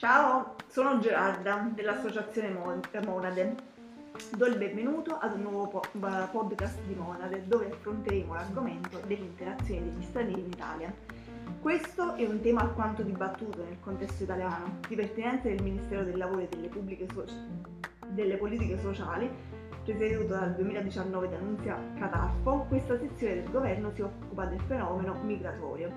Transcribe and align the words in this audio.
Ciao, 0.00 0.54
sono 0.66 0.98
Gerarda 0.98 1.70
dell'associazione 1.74 2.48
Monade. 3.04 3.54
Do 4.34 4.46
il 4.46 4.56
benvenuto 4.56 5.18
ad 5.18 5.34
un 5.34 5.42
nuovo 5.42 5.68
po- 5.68 5.82
podcast 6.32 6.80
di 6.86 6.94
Monade 6.94 7.46
dove 7.46 7.66
affronteremo 7.66 8.32
l'argomento 8.32 8.98
dell'interazione 9.06 9.82
degli 9.82 10.02
stranieri 10.02 10.40
in 10.40 10.46
Italia. 10.46 10.94
Questo 11.60 12.14
è 12.14 12.26
un 12.26 12.40
tema 12.40 12.62
alquanto 12.62 13.02
dibattuto 13.02 13.62
nel 13.62 13.76
contesto 13.80 14.22
italiano, 14.22 14.78
di 14.88 14.94
pertinenza 14.94 15.48
del 15.48 15.62
Ministero 15.62 16.02
del 16.02 16.16
Lavoro 16.16 16.40
e 16.40 16.48
delle, 16.48 16.70
so- 17.12 17.26
delle 18.08 18.38
Politiche 18.38 18.78
Sociali, 18.78 19.30
presieduto 19.84 20.28
dal 20.28 20.54
2019 20.54 21.28
da 21.28 21.36
Annunzia 21.36 21.78
Catarfo, 21.98 22.64
questa 22.68 22.98
sezione 22.98 23.42
del 23.42 23.50
governo 23.50 23.90
si 23.92 24.00
occupa 24.00 24.46
del 24.46 24.60
fenomeno 24.60 25.12
migratorio 25.24 25.92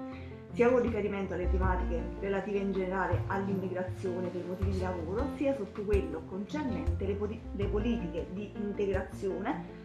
sia 0.54 0.70
con 0.70 0.82
riferimento 0.82 1.34
alle 1.34 1.50
tematiche 1.50 2.02
relative 2.20 2.60
in 2.60 2.72
generale 2.72 3.24
all'immigrazione 3.28 4.28
per 4.28 4.44
motivi 4.46 4.72
di 4.72 4.82
lavoro, 4.82 5.26
sia 5.36 5.56
sotto 5.56 5.84
quello 5.84 6.22
concernente 6.28 7.06
le, 7.06 7.16
poli- 7.16 7.42
le 7.56 7.66
politiche 7.66 8.28
di 8.32 8.52
integrazione 8.56 9.82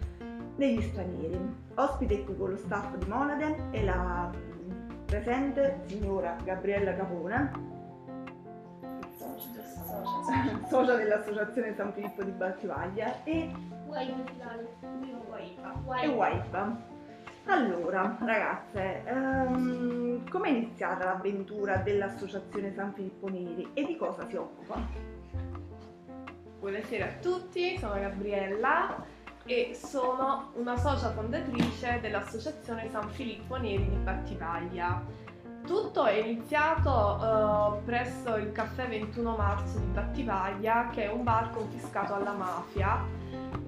degli 0.56 0.82
stranieri. 0.82 1.38
Ospite 1.74 2.24
qui 2.24 2.36
con 2.36 2.50
lo 2.50 2.56
staff 2.56 2.94
di 2.96 3.06
Monade 3.06 3.70
è 3.70 3.82
la 3.82 4.30
presente 5.06 5.80
signora 5.86 6.36
Gabriella 6.44 6.94
Capone, 6.94 7.50
socia 10.68 10.96
dell'associazione 10.96 11.74
San 11.74 11.92
Filippo 11.94 12.22
di 12.22 12.30
Battivaglia 12.32 13.24
e 13.24 13.50
Waifa. 16.14 16.96
Allora, 17.50 18.14
ragazze, 18.20 19.04
um, 19.10 20.28
come 20.28 20.48
è 20.48 20.50
iniziata 20.50 21.06
l'avventura 21.06 21.76
dell'Associazione 21.76 22.74
San 22.74 22.92
Filippo 22.92 23.26
Neri 23.30 23.70
e 23.72 23.86
di 23.86 23.96
cosa 23.96 24.28
si 24.28 24.36
occupa? 24.36 24.78
Buonasera 26.60 27.06
a 27.06 27.12
tutti, 27.22 27.78
sono 27.78 27.94
Gabriella 27.94 29.02
e 29.46 29.70
sono 29.74 30.50
una 30.56 30.76
socia 30.76 31.10
fondatrice 31.12 32.00
dell'Associazione 32.02 32.90
San 32.90 33.08
Filippo 33.08 33.56
Neri 33.56 33.88
di 33.88 33.96
Battipaglia. 33.96 35.02
Tutto 35.64 36.04
è 36.04 36.16
iniziato 36.16 36.90
uh, 36.90 37.82
presso 37.82 38.36
il 38.36 38.52
caffè 38.52 38.88
21 38.88 39.36
marzo 39.36 39.78
di 39.78 39.86
Battipaglia, 39.86 40.90
che 40.92 41.04
è 41.04 41.10
un 41.10 41.24
bar 41.24 41.50
confiscato 41.52 42.12
alla 42.12 42.32
mafia 42.32 43.02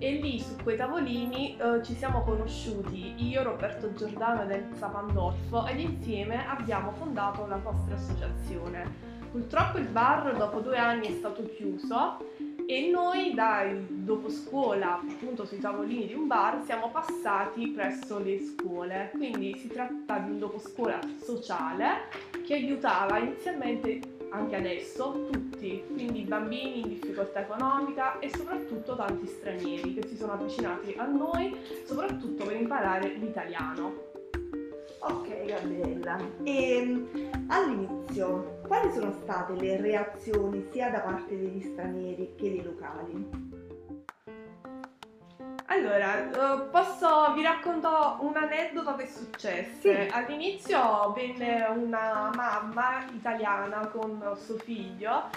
e 0.02 0.12
lì 0.12 0.40
su 0.40 0.56
quei 0.62 0.78
tavolini 0.78 1.58
eh, 1.58 1.84
ci 1.84 1.94
siamo 1.94 2.22
conosciuti 2.22 3.14
io, 3.18 3.42
Roberto 3.42 3.92
Giordano 3.92 4.42
ed 4.42 4.50
Elsa 4.50 4.86
Pandolfo 4.86 5.66
ed 5.66 5.78
insieme 5.78 6.46
abbiamo 6.48 6.92
fondato 6.92 7.46
la 7.46 7.56
nostra 7.56 7.94
associazione. 7.94 9.18
Purtroppo 9.30 9.76
il 9.76 9.88
bar 9.88 10.34
dopo 10.36 10.60
due 10.60 10.78
anni 10.78 11.06
è 11.06 11.12
stato 11.12 11.44
chiuso 11.54 12.16
e 12.66 12.88
noi 12.90 13.34
dai 13.34 14.04
dopo 14.04 14.30
scuola, 14.30 14.94
appunto 15.00 15.44
sui 15.44 15.58
tavolini 15.58 16.06
di 16.06 16.14
un 16.14 16.26
bar, 16.26 16.62
siamo 16.64 16.90
passati 16.90 17.68
presso 17.68 18.18
le 18.18 18.40
scuole. 18.40 19.10
Quindi 19.12 19.54
si 19.58 19.68
tratta 19.68 20.18
di 20.18 20.30
un 20.30 20.38
dopo 20.38 20.58
scuola 20.58 20.98
sociale 21.22 22.08
che 22.44 22.54
aiutava 22.54 23.18
inizialmente 23.18 24.00
anche 24.30 24.56
adesso, 24.56 25.26
tutti, 25.30 25.82
quindi 25.92 26.22
bambini 26.22 26.80
in 26.80 26.88
difficoltà 26.88 27.40
economica 27.40 28.18
e 28.18 28.30
soprattutto 28.30 28.96
tanti 28.96 29.26
stranieri 29.26 29.94
che 29.94 30.06
si 30.06 30.16
sono 30.16 30.32
avvicinati 30.32 30.94
a 30.96 31.06
noi, 31.06 31.56
soprattutto 31.84 32.44
per 32.44 32.56
imparare 32.56 33.08
l'italiano. 33.14 34.08
Ok 35.02 35.44
Gabriella, 35.46 36.18
e 36.42 36.76
ehm, 36.76 37.46
all'inizio 37.48 38.60
quali 38.66 38.92
sono 38.92 39.12
state 39.22 39.54
le 39.54 39.80
reazioni 39.80 40.66
sia 40.70 40.90
da 40.90 41.00
parte 41.00 41.38
degli 41.38 41.62
stranieri 41.62 42.34
che 42.36 42.50
dei 42.50 42.62
locali? 42.62 43.39
Allora, 45.70 46.28
eh, 46.28 46.62
posso, 46.68 47.32
vi 47.34 47.42
racconto 47.42 48.16
un 48.20 48.36
aneddoto 48.36 48.96
che 48.96 49.06
successe. 49.06 49.78
Sì. 49.80 50.08
All'inizio 50.10 51.12
venne 51.12 51.64
una 51.72 52.32
mamma 52.34 53.04
italiana 53.12 53.86
con 53.86 54.20
suo 54.36 54.56
figlio 54.56 55.30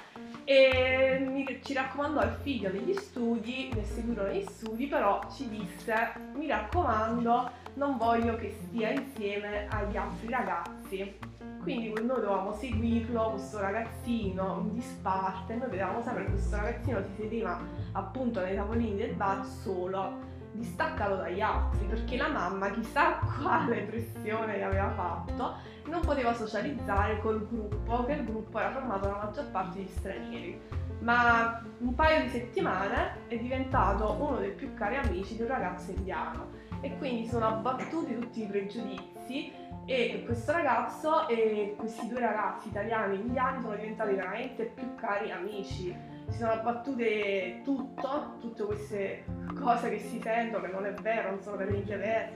e 0.45 1.25
mi, 1.25 1.59
ci 1.63 1.73
raccomandò 1.73 2.23
il 2.23 2.37
figlio 2.41 2.69
degli 2.69 2.93
studi, 2.93 3.71
ne 3.73 3.83
seguirono 3.85 4.31
gli 4.31 4.45
studi, 4.45 4.87
però 4.87 5.21
ci 5.33 5.47
disse, 5.49 5.93
mi 6.35 6.47
raccomando, 6.47 7.49
non 7.75 7.97
voglio 7.97 8.35
che 8.35 8.55
stia 8.65 8.91
insieme 8.91 9.67
agli 9.69 9.95
altri 9.95 10.29
ragazzi. 10.29 11.17
Quindi 11.61 11.93
noi 11.93 12.05
dovevamo 12.05 12.51
seguirlo, 12.51 13.31
questo 13.31 13.59
ragazzino 13.59 14.65
in 14.65 14.73
disparte, 14.73 15.55
noi 15.55 15.69
vedevamo 15.69 16.01
sempre 16.01 16.25
questo 16.25 16.57
ragazzino 16.57 17.01
si 17.03 17.21
sedeva 17.21 17.57
appunto 17.93 18.41
nei 18.41 18.55
tavolini 18.55 18.97
del 18.97 19.13
bar 19.13 19.45
solo, 19.45 20.31
distaccato 20.53 21.15
dagli 21.15 21.41
altri, 21.41 21.85
perché 21.85 22.17
la 22.17 22.29
mamma, 22.29 22.69
chissà 22.71 23.19
quale 23.39 23.81
pressione 23.81 24.57
gli 24.57 24.61
aveva 24.61 24.89
fatto, 24.91 25.55
non 25.85 26.01
poteva 26.01 26.33
socializzare 26.33 27.19
col 27.19 27.47
gruppo, 27.47 28.05
che 28.05 28.13
il 28.13 28.25
gruppo 28.25 28.59
era 28.59 28.71
formato 28.71 29.07
da 29.07 29.23
maggior 29.23 29.49
parte 29.51 29.79
di 29.79 29.87
stranieri. 29.87 30.61
Ma 30.99 31.61
un 31.79 31.93
paio 31.95 32.23
di 32.23 32.29
settimane 32.29 33.27
è 33.27 33.37
diventato 33.37 34.15
uno 34.19 34.37
dei 34.37 34.51
più 34.51 34.73
cari 34.73 34.95
amici 34.95 35.35
di 35.35 35.41
un 35.41 35.49
ragazzo 35.49 35.91
indiano 35.91 36.61
e 36.79 36.97
quindi 36.97 37.27
sono 37.27 37.47
abbattuti 37.47 38.17
tutti 38.17 38.43
i 38.43 38.47
pregiudizi 38.47 39.51
e 39.85 40.23
questo 40.25 40.53
ragazzo 40.53 41.27
e 41.27 41.75
questi 41.77 42.07
due 42.07 42.21
ragazzi 42.21 42.69
italiani 42.69 43.15
e 43.15 43.19
indiani 43.19 43.61
sono 43.61 43.75
diventati 43.75 44.13
veramente 44.13 44.65
più 44.65 44.95
cari 44.95 45.31
amici. 45.31 46.12
Si 46.33 46.39
sono 46.39 46.53
abbattute 46.53 47.61
tutto, 47.63 48.37
tutte 48.39 48.63
queste 48.63 49.23
cose 49.53 49.91
che 49.91 49.99
si 49.99 50.19
sentono, 50.19 50.65
che 50.65 50.71
non 50.71 50.83
è 50.83 50.91
vero, 50.93 51.29
non 51.29 51.41
sono 51.43 51.57
per 51.57 51.69
niente 51.69 51.95
vere, 51.95 52.33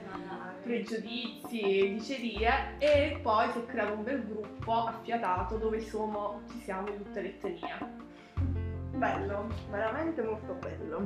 pregiudizi, 0.62 1.94
dicerie, 1.94 2.76
e 2.78 3.18
poi 3.20 3.50
si 3.50 3.58
è 3.58 3.66
creato 3.66 3.94
un 3.94 4.04
bel 4.04 4.24
gruppo 4.24 4.72
affiatato 4.72 5.56
dove 5.56 5.80
siamo, 5.80 6.42
ci 6.48 6.60
siamo 6.60 6.88
in 6.88 7.02
tutte 7.02 7.20
le 7.20 7.28
etnie. 7.28 8.06
Bello, 8.94 9.48
veramente 9.68 10.22
molto 10.22 10.52
bello. 10.54 11.04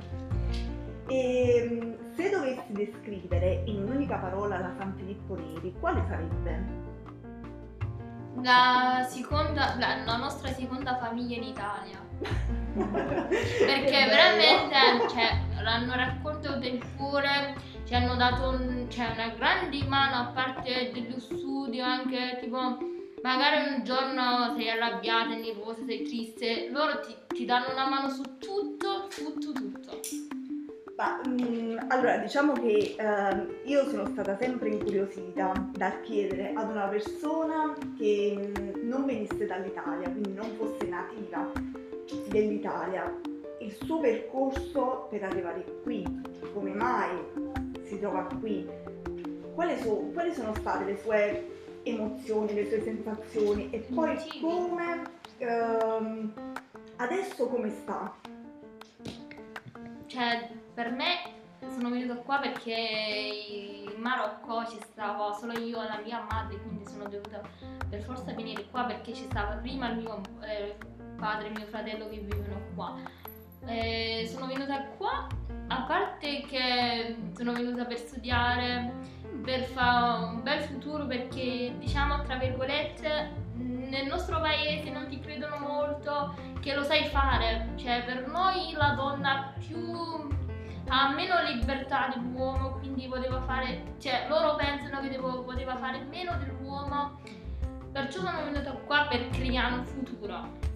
E 1.07 1.57
ehm, 1.57 2.15
se 2.15 2.29
dovessi 2.29 2.73
descrivere 2.73 3.63
in 3.65 3.85
un'unica 3.85 4.19
parola 4.19 4.59
la 4.59 4.73
San 4.77 4.93
Filippo 4.97 5.35
Neri, 5.35 5.75
quale 5.81 6.05
sarebbe? 6.09 6.65
La, 8.43 9.07
seconda, 9.09 9.77
la, 9.79 10.05
la 10.05 10.17
nostra 10.19 10.53
seconda 10.53 10.99
famiglia 10.99 11.37
in 11.37 11.45
Italia. 11.45 12.02
Perché 12.75 14.07
veramente 14.07 15.09
cioè, 15.11 15.39
l'hanno 15.63 15.95
raccolto 15.95 16.57
del 16.57 16.81
cuore, 16.97 17.55
ci 17.85 17.95
hanno 17.95 18.17
dato 18.17 18.51
un, 18.51 18.87
cioè, 18.89 19.13
una 19.13 19.29
grande 19.37 19.85
mano 19.87 20.29
a 20.29 20.33
parte 20.33 20.91
dello 20.93 21.19
studio, 21.19 21.85
anche 21.85 22.39
tipo 22.41 22.79
magari 23.23 23.75
un 23.75 23.85
giorno 23.85 24.55
sei 24.57 24.71
arrabbiata, 24.71 25.35
nervosa, 25.35 25.85
sei 25.87 26.03
triste, 26.03 26.69
loro 26.71 27.01
ti, 27.01 27.15
ti 27.29 27.45
danno 27.45 27.73
una 27.73 27.89
mano 27.89 28.09
su 28.11 28.23
tutto, 28.39 29.09
tutto, 29.09 29.53
tutto. 29.53 30.01
Ma, 30.97 31.21
mh, 31.25 31.43
mm, 31.43 31.79
allora, 31.89 32.19
diciamo 32.19 32.53
che 32.53 32.97
uh, 32.99 33.69
io 33.69 33.89
sono 33.89 34.07
stata 34.07 34.37
sempre 34.37 34.69
incuriosita 34.69 35.71
dal 35.73 36.01
chiedere 36.03 36.53
ad 36.55 36.71
una 36.71 36.87
persona 36.87 37.75
che 37.97 38.35
mh, 38.37 38.61
mm, 38.61 38.89
non 38.89 39.07
venisse 39.07 39.47
dall'Italia, 39.47 40.11
quindi 40.11 40.35
non 40.35 40.51
fosse 40.57 40.87
nativa 40.87 41.51
dell'Italia, 42.33 43.21
il 43.61 43.73
suo 43.85 44.01
percorso 44.01 45.07
per 45.11 45.23
arrivare 45.23 45.65
qui, 45.83 46.03
come 46.53 46.73
mai 46.73 47.23
si 47.83 47.99
trova 48.01 48.27
qui, 48.41 48.69
quali, 49.55 49.79
so, 49.79 49.97
quali 50.13 50.33
sono 50.33 50.55
state 50.55 50.85
le 50.85 50.97
sue 50.97 51.51
emozioni, 51.83 52.55
le 52.55 52.67
sue 52.67 52.83
sensazioni? 52.83 53.71
E 53.71 53.79
poi 53.95 54.17
come 54.41 55.03
uh, 55.39 56.33
adesso 56.97 57.47
come 57.47 57.71
sta? 57.71 58.15
Cioè, 60.07 60.51
per 60.75 60.91
me 60.91 61.41
sono 61.69 61.91
venuta 61.91 62.17
qua 62.17 62.39
perché 62.39 62.75
in 63.95 64.01
Marocco 64.01 64.67
ci 64.67 64.79
stava 64.91 65.33
solo 65.33 65.53
io 65.53 65.83
e 65.83 65.87
la 65.87 66.01
mia 66.05 66.27
madre, 66.29 66.59
quindi 66.61 66.85
sono 66.87 67.09
dovuta 67.09 67.41
per 67.89 68.03
forza 68.03 68.33
venire 68.33 68.67
qua 68.71 68.85
perché 68.85 69.15
ci 69.15 69.25
stava 69.25 69.57
prima 69.57 69.91
il 69.91 69.99
mio 69.99 70.21
eh, 70.43 70.77
padre 71.23 71.47
e 71.47 71.51
mio 71.51 71.67
fratello 71.67 72.09
che 72.09 72.19
vivono 72.19 72.61
qua. 72.75 72.97
Eh, 73.67 74.29
sono 74.29 74.47
venuta 74.47 74.87
qua, 74.99 75.29
a 75.69 75.83
parte 75.83 76.41
che 76.49 77.17
sono 77.37 77.53
venuta 77.53 77.85
per 77.85 77.99
studiare, 77.99 78.93
per 79.45 79.63
fare 79.63 80.25
un 80.25 80.43
bel 80.43 80.61
futuro 80.63 81.07
perché 81.07 81.75
diciamo 81.79 82.23
tra 82.23 82.37
virgolette 82.37 83.31
nel 83.55 84.07
nostro 84.07 84.41
paese 84.41 84.91
non 84.91 85.07
ti 85.07 85.21
credono 85.21 85.59
molto 85.59 86.35
che 86.61 86.75
lo 86.75 86.83
sai 86.83 87.05
fare, 87.05 87.69
cioè 87.77 88.03
per 88.05 88.27
noi 88.27 88.73
la 88.73 88.95
donna 88.97 89.55
più 89.65 89.79
ha 90.89 91.13
meno 91.15 91.35
libertà 91.43 92.13
dell'uomo, 92.13 92.79
quindi 92.79 93.07
poteva 93.07 93.41
fare, 93.43 93.95
cioè 94.01 94.27
loro 94.29 94.57
pensano 94.57 95.01
che 95.01 95.09
devo, 95.09 95.45
poteva 95.45 95.77
fare 95.77 96.01
meno 96.11 96.37
dell'uomo, 96.39 97.21
perciò 97.93 98.21
sono 98.21 98.43
venuta 98.45 98.73
qua 98.73 99.07
per 99.09 99.29
creare 99.29 99.75
un 99.75 99.85
futuro. 99.85 100.71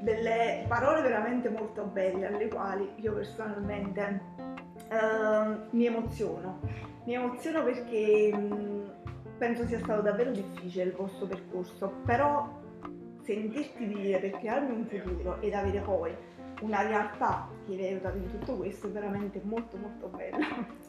Delle 0.00 0.64
parole 0.68 1.02
veramente 1.02 1.48
molto 1.48 1.84
belle 1.84 2.26
alle 2.26 2.48
quali 2.48 2.88
io 2.96 3.14
personalmente 3.14 4.20
eh, 4.88 5.56
mi 5.70 5.86
emoziono. 5.86 6.60
Mi 7.04 7.14
emoziono 7.14 7.64
perché 7.64 8.32
mh, 8.34 8.92
penso 9.38 9.66
sia 9.66 9.78
stato 9.78 10.02
davvero 10.02 10.30
difficile 10.30 10.84
il 10.84 10.92
vostro 10.92 11.26
percorso, 11.26 11.92
però 12.04 12.48
sentirti 13.22 13.86
dire 13.86 14.18
per 14.18 14.30
crearmi 14.38 14.74
un 14.74 14.86
futuro 14.86 15.40
ed 15.40 15.52
avere 15.52 15.80
poi 15.80 16.14
una 16.60 16.82
realtà 16.82 17.48
che 17.66 17.76
vi 17.76 17.84
aiuta 17.84 18.12
in 18.12 18.30
tutto 18.30 18.56
questo 18.56 18.86
è 18.86 18.90
veramente 18.90 19.40
molto 19.44 19.76
molto 19.76 20.08
bello. 20.08 20.86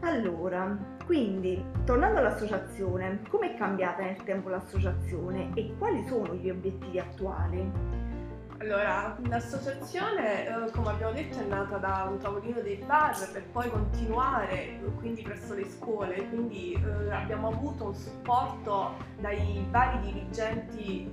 Allora, 0.00 0.76
quindi, 1.04 1.64
tornando 1.84 2.18
all'associazione, 2.18 3.22
come 3.28 3.54
è 3.54 3.56
cambiata 3.56 4.02
nel 4.02 4.22
tempo 4.24 4.48
l'associazione 4.48 5.50
e 5.54 5.74
quali 5.78 6.04
sono 6.06 6.34
gli 6.34 6.50
obiettivi 6.50 6.98
attuali? 6.98 8.04
Allora, 8.58 9.16
l'associazione, 9.28 10.46
eh, 10.46 10.70
come 10.70 10.88
abbiamo 10.88 11.12
detto, 11.12 11.38
è 11.38 11.44
nata 11.44 11.76
da 11.76 12.08
un 12.10 12.18
tavolino 12.18 12.60
dei 12.60 12.82
bar 12.86 13.14
per 13.30 13.44
poi 13.52 13.68
continuare 13.68 14.80
quindi 14.98 15.22
presso 15.22 15.54
le 15.54 15.66
scuole, 15.66 16.28
quindi 16.28 16.72
eh, 16.72 17.12
abbiamo 17.12 17.48
avuto 17.48 17.86
un 17.86 17.94
supporto 17.94 18.96
dai 19.20 19.64
vari 19.70 20.00
dirigenti 20.00 21.10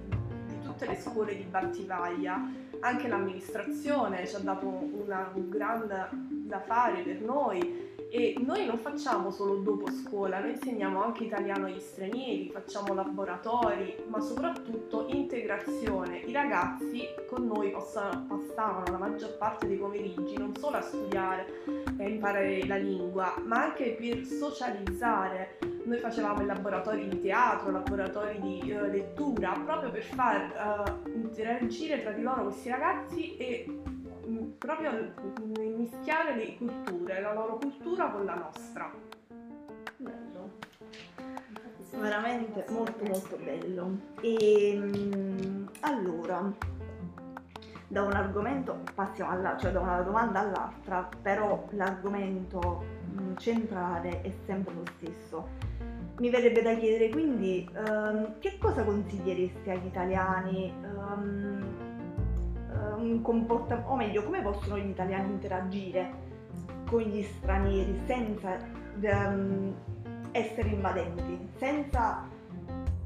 di 0.48 0.62
tutte 0.64 0.88
le 0.88 0.96
scuole 0.96 1.36
di 1.36 1.44
Battivaglia, 1.44 2.42
anche 2.80 3.08
l'amministrazione 3.08 4.26
ci 4.26 4.36
ha 4.36 4.40
dato 4.40 4.68
una, 4.68 5.30
un 5.34 5.50
grande 5.50 6.10
da 6.48 6.60
fare 6.60 7.02
per 7.02 7.22
noi 7.22 7.93
e 8.16 8.36
noi 8.38 8.68
non 8.68 8.78
facciamo 8.78 9.32
solo 9.32 9.56
dopo 9.56 9.90
scuola, 9.90 10.40
noi 10.40 10.52
insegniamo 10.52 11.02
anche 11.02 11.24
italiano 11.24 11.66
agli 11.66 11.80
stranieri, 11.80 12.52
facciamo 12.54 12.94
laboratori, 12.94 13.96
ma 14.08 14.20
soprattutto 14.20 15.08
integrazione. 15.08 16.20
I 16.20 16.32
ragazzi 16.32 17.08
con 17.28 17.48
noi 17.48 17.72
passano, 17.72 18.28
passavano 18.28 18.92
la 18.92 19.00
maggior 19.00 19.36
parte 19.40 19.66
dei 19.66 19.78
pomeriggi 19.78 20.38
non 20.38 20.56
solo 20.56 20.78
a 20.78 20.82
studiare 20.82 21.64
e 21.98 22.08
imparare 22.08 22.68
la 22.68 22.76
lingua, 22.76 23.34
ma 23.44 23.64
anche 23.64 23.96
per 24.00 24.24
socializzare. 24.24 25.58
Noi 25.84 25.98
facevamo 25.98 26.44
i 26.44 26.46
laboratori 26.46 27.08
di 27.08 27.20
teatro, 27.20 27.72
laboratori 27.72 28.40
di 28.40 28.72
uh, 28.72 28.92
lettura, 28.92 29.60
proprio 29.66 29.90
per 29.90 30.04
far 30.04 30.96
uh, 31.04 31.10
interagire 31.10 32.04
tra 32.04 32.12
di 32.12 32.22
loro 32.22 32.44
questi 32.44 32.70
ragazzi 32.70 33.36
e 33.38 33.66
proprio 34.58 34.92
mischiare 35.56 36.36
le 36.36 36.58
culture, 36.58 37.22
la 37.22 37.34
loro 37.34 37.58
cultura 37.58 38.10
con 38.10 38.26
la 38.26 38.36
nostra. 38.36 38.92
Bello. 39.98 40.52
Veramente 41.92 42.66
molto 42.70 43.04
molto 43.06 43.38
bello. 43.38 43.98
E 44.22 44.74
ehm, 44.74 45.70
allora, 45.82 46.52
da 47.88 48.02
un 48.02 48.14
argomento 48.14 48.82
passiamo 48.96 49.32
alla, 49.32 49.58
cioè 49.58 49.72
da 49.72 49.80
una 49.80 50.02
domanda 50.02 50.40
all'altra, 50.40 51.08
però 51.22 51.68
l'argomento 51.72 53.02
centrale 53.38 54.22
è 54.22 54.32
sempre 54.46 54.74
lo 54.74 54.84
stesso. 54.98 55.48
Mi 56.18 56.30
verrebbe 56.30 56.62
da 56.62 56.76
chiedere 56.76 57.10
quindi 57.10 57.68
um, 57.76 58.38
che 58.40 58.58
cosa 58.60 58.84
consiglieresti 58.84 59.70
agli 59.70 59.86
italiani 59.86 60.72
um, 60.84 61.73
un 63.12 63.22
comportamento, 63.22 63.90
o 63.90 63.96
meglio, 63.96 64.24
come 64.24 64.42
possono 64.42 64.78
gli 64.78 64.90
italiani 64.90 65.32
interagire 65.32 66.32
con 66.90 67.02
gli 67.02 67.24
stranieri 67.24 68.02
senza 68.06 68.58
um, 69.02 69.74
essere 70.32 70.70
invadenti, 70.70 71.50
senza 71.58 72.28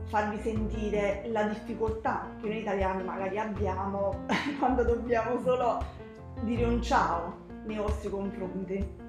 farvi 0.06 0.40
sentire 0.40 1.26
la 1.32 1.44
difficoltà 1.44 2.28
che 2.40 2.48
noi 2.48 2.60
italiani 2.60 3.04
magari 3.04 3.38
abbiamo 3.38 4.26
quando 4.60 4.84
dobbiamo 4.84 5.40
solo 5.42 5.84
dire 6.42 6.66
un 6.66 6.82
ciao 6.82 7.46
nei 7.66 7.78
vostri 7.78 8.10
confronti. 8.10 9.06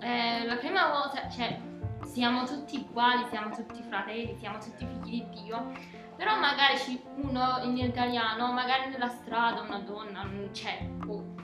Eh, 0.00 0.44
la 0.46 0.56
prima 0.56 0.90
cosa, 0.90 1.28
cioè, 1.28 1.58
siamo 2.04 2.44
tutti 2.44 2.86
uguali, 2.88 3.26
siamo 3.30 3.54
tutti 3.54 3.82
fratelli, 3.82 4.36
siamo 4.38 4.58
tutti 4.58 4.86
figli 4.86 5.24
di 5.24 5.42
Dio 5.42 5.72
però 6.16 6.38
magari 6.38 7.00
uno 7.16 7.60
in 7.62 7.76
italiano, 7.76 8.52
magari 8.52 8.90
nella 8.90 9.08
strada, 9.08 9.60
una 9.60 9.78
donna, 9.78 10.22
un 10.22 10.48
cieco, 10.52 11.34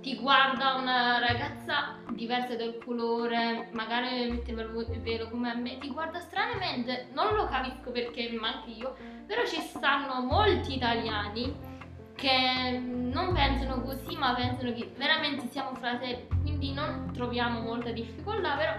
ti 0.00 0.16
guarda 0.16 0.74
una 0.74 1.18
ragazza 1.18 1.96
diversa 2.10 2.54
del 2.56 2.78
colore, 2.84 3.68
magari 3.72 4.30
mette 4.30 4.50
il 4.50 5.00
velo 5.00 5.28
come 5.28 5.50
a 5.50 5.54
me, 5.54 5.78
ti 5.78 5.88
guarda 5.90 6.18
stranamente, 6.20 7.08
non 7.12 7.34
lo 7.34 7.46
capisco 7.46 7.90
perché 7.90 8.30
manco 8.38 8.68
io, 8.68 8.96
però 9.26 9.44
ci 9.46 9.60
stanno 9.60 10.20
molti 10.20 10.74
italiani 10.74 11.70
che 12.14 12.80
non 12.84 13.32
pensano 13.32 13.80
così, 13.80 14.16
ma 14.16 14.34
pensano 14.34 14.72
che 14.72 14.92
veramente 14.96 15.46
siamo 15.48 15.74
fratelli, 15.74 16.26
quindi 16.42 16.72
non 16.72 17.10
troviamo 17.12 17.60
molta 17.60 17.90
difficoltà, 17.90 18.56
però 18.56 18.72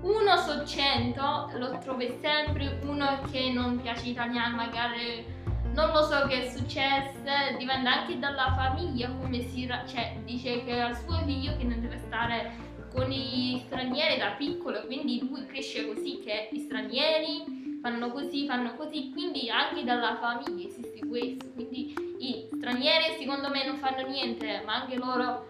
uno 0.00 0.36
su 0.36 0.64
cento 0.64 1.50
lo 1.56 1.78
trovi 1.78 2.16
sempre 2.20 2.78
uno 2.82 3.20
che 3.30 3.50
non 3.50 3.80
piace 3.80 4.08
italiano, 4.08 4.56
magari 4.56 5.24
non 5.72 5.90
lo 5.92 6.02
so 6.02 6.26
che 6.26 6.44
è 6.44 6.50
successo, 6.50 7.18
dipende 7.56 7.88
anche 7.88 8.18
dalla 8.18 8.54
famiglia, 8.56 9.10
come 9.10 9.40
si 9.42 9.66
cioè, 9.66 10.16
dice 10.24 10.64
che 10.64 10.80
al 10.80 10.96
suo 10.96 11.18
figlio 11.24 11.56
che 11.56 11.64
non 11.64 11.80
deve 11.80 11.98
stare 11.98 12.66
con 12.92 13.06
gli 13.08 13.58
stranieri 13.58 14.18
da 14.18 14.30
piccolo, 14.30 14.80
quindi 14.86 15.20
lui 15.28 15.46
cresce 15.46 15.86
così 15.86 16.20
che 16.24 16.48
gli 16.50 16.60
stranieri 16.60 17.78
fanno 17.82 18.10
così, 18.10 18.46
fanno 18.46 18.74
così, 18.74 19.10
quindi 19.12 19.48
anche 19.50 19.84
dalla 19.84 20.16
famiglia 20.16 20.66
esiste 20.66 21.06
questo, 21.06 21.50
quindi 21.52 21.94
gli 22.18 22.48
stranieri 22.56 23.16
secondo 23.18 23.48
me 23.50 23.64
non 23.64 23.76
fanno 23.76 24.06
niente, 24.08 24.62
ma 24.64 24.82
anche 24.82 24.96
loro 24.96 25.47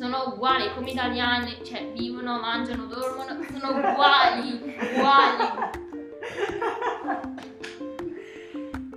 sono 0.00 0.32
uguali 0.32 0.72
come 0.74 0.92
italiani, 0.92 1.58
cioè 1.62 1.92
vivono, 1.92 2.38
mangiano, 2.38 2.86
dormono, 2.86 3.38
sono 3.52 3.76
uguali, 3.76 4.74
uguali. 4.94 5.78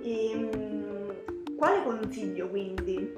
Ehm, 0.02 1.56
quale 1.58 1.82
consiglio 1.82 2.48
quindi 2.48 3.12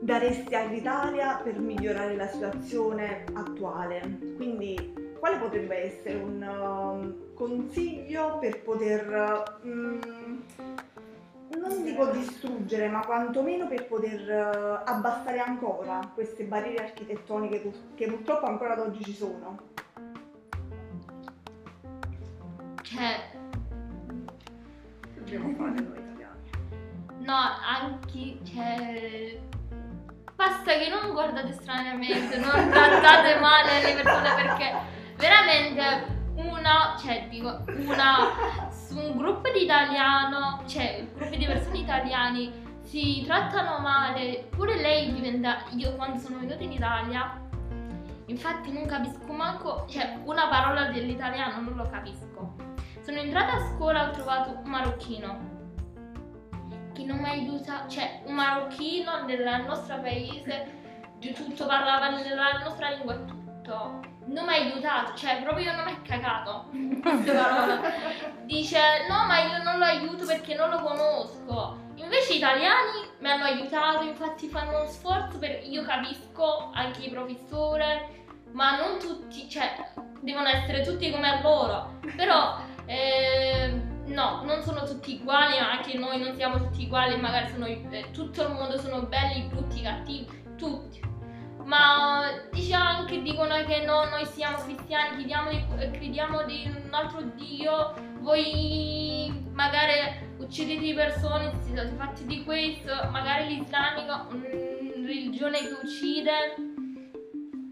daresti 0.00 0.54
all'Italia 0.54 1.40
per 1.42 1.58
migliorare 1.58 2.16
la 2.16 2.26
situazione 2.26 3.24
attuale? 3.34 4.18
Quindi 4.36 5.12
quale 5.18 5.36
potrebbe 5.36 5.76
essere 5.76 6.22
un 6.22 6.42
uh, 6.42 7.34
consiglio 7.34 8.38
per 8.38 8.62
poter 8.62 9.58
um, 9.62 10.42
non 11.50 11.82
dico 11.82 12.06
distruggere, 12.06 12.88
ma 12.88 13.04
quantomeno 13.04 13.66
per 13.66 13.86
poter 13.86 14.82
uh, 14.84 14.88
abbassare 14.90 15.38
ancora 15.38 16.00
queste 16.14 16.44
barriere 16.44 16.84
architettoniche 16.84 17.72
che 17.94 18.06
purtroppo 18.06 18.46
ancora 18.46 18.72
ad 18.72 18.80
oggi 18.80 19.04
ci 19.04 19.14
sono. 19.14 19.58
Cioè, 22.82 23.30
dobbiamo 25.14 25.54
fare 25.54 25.70
noi 25.70 25.98
italiani? 25.98 26.50
No, 27.18 27.34
anche, 27.34 28.38
cioè, 28.44 29.40
basta 30.34 30.72
che 30.72 30.88
non 30.88 31.12
guardate 31.12 31.52
stranamente, 31.52 32.38
non 32.38 32.70
trattate 32.70 33.38
male 33.40 33.82
le 33.82 34.02
persone 34.02 34.34
perché 34.34 34.72
veramente 35.16 36.22
una, 36.34 36.96
cioè 36.98 37.26
dico, 37.28 37.62
una 37.68 38.63
un 38.94 39.16
gruppo 39.16 39.50
di 39.50 39.62
italiano, 39.62 40.62
cioè 40.66 41.06
gruppi 41.14 41.36
di 41.36 41.46
persone 41.46 41.78
italiani 41.78 42.62
si 42.80 43.22
trattano 43.26 43.78
male, 43.78 44.46
pure 44.50 44.76
lei 44.76 45.12
diventa, 45.12 45.64
io 45.76 45.94
quando 45.96 46.18
sono 46.18 46.38
venuta 46.38 46.62
in 46.62 46.72
Italia, 46.72 47.40
infatti 48.26 48.72
non 48.72 48.86
capisco 48.86 49.32
manco, 49.32 49.86
cioè 49.88 50.18
una 50.24 50.48
parola 50.48 50.86
dell'italiano 50.86 51.60
non 51.60 51.76
lo 51.76 51.88
capisco. 51.90 52.54
Sono 53.00 53.18
entrata 53.18 53.54
a 53.54 53.74
scuola 53.74 54.04
e 54.04 54.08
ho 54.08 54.10
trovato 54.12 54.60
un 54.62 54.70
marocchino 54.70 55.52
che 56.92 57.04
non 57.04 57.18
mi 57.18 57.28
aiuta, 57.28 57.86
cioè 57.88 58.22
un 58.26 58.34
marocchino 58.34 59.24
del 59.26 59.64
nostro 59.66 60.00
paese, 60.00 60.82
di 61.18 61.32
tutto 61.32 61.66
parlava 61.66 62.10
nella 62.10 62.62
nostra 62.62 62.90
lingua 62.90 63.14
e 63.14 63.24
tutto 63.24 64.00
non 64.26 64.46
mi 64.46 64.52
ha 64.52 64.56
aiutato, 64.56 65.14
cioè 65.14 65.42
proprio 65.42 65.74
non 65.74 65.84
mi 65.84 65.90
ha 65.90 66.00
cagato. 66.02 66.68
Dice 68.44 68.78
no 69.08 69.26
ma 69.26 69.38
io 69.44 69.62
non 69.62 69.78
lo 69.78 69.84
aiuto 69.84 70.24
perché 70.24 70.54
non 70.54 70.70
lo 70.70 70.80
conosco. 70.80 71.82
Invece 71.96 72.34
gli 72.34 72.36
italiani 72.38 73.08
mi 73.20 73.30
hanno 73.30 73.44
aiutato, 73.44 74.04
infatti 74.04 74.48
fanno 74.48 74.78
uno 74.78 74.86
sforzo 74.86 75.38
per... 75.38 75.62
Io 75.64 75.82
capisco 75.82 76.70
anche 76.72 77.04
i 77.04 77.10
professori, 77.10 77.84
ma 78.52 78.76
non 78.76 78.98
tutti, 78.98 79.48
cioè 79.48 79.92
devono 80.20 80.48
essere 80.48 80.82
tutti 80.82 81.10
come 81.10 81.40
loro. 81.42 81.98
Però 82.16 82.58
eh, 82.86 83.80
no, 84.06 84.42
non 84.44 84.62
sono 84.62 84.84
tutti 84.84 85.18
uguali, 85.20 85.58
anche 85.58 85.96
noi 85.96 86.18
non 86.18 86.34
siamo 86.34 86.56
tutti 86.58 86.84
uguali, 86.84 87.16
magari 87.20 87.48
sono, 87.50 87.66
eh, 87.66 88.10
tutto 88.12 88.42
il 88.42 88.52
mondo 88.52 88.78
sono 88.78 89.02
belli, 89.02 89.42
brutti, 89.48 89.82
cattivi, 89.82 90.42
tutti 90.56 91.03
ma 91.64 92.30
diciamo 92.50 92.98
anche 92.98 93.22
dicono 93.22 93.54
che 93.64 93.84
no, 93.84 94.04
noi 94.04 94.26
siamo 94.26 94.58
cristiani, 94.58 95.16
crediamo 95.16 95.50
di, 95.50 95.64
crediamo 95.92 96.42
di 96.44 96.64
un 96.66 96.92
altro 96.92 97.22
Dio, 97.34 97.94
voi 98.20 99.32
magari 99.52 100.32
uccidete 100.38 100.84
le 100.84 100.94
persone, 100.94 101.52
siete 101.62 101.92
fatti 101.96 102.26
di 102.26 102.44
questo, 102.44 102.92
magari 103.10 103.56
l'islamico, 103.56 104.34
una 104.34 104.48
religione 105.06 105.58
che 105.58 105.76
uccide. 105.82 106.54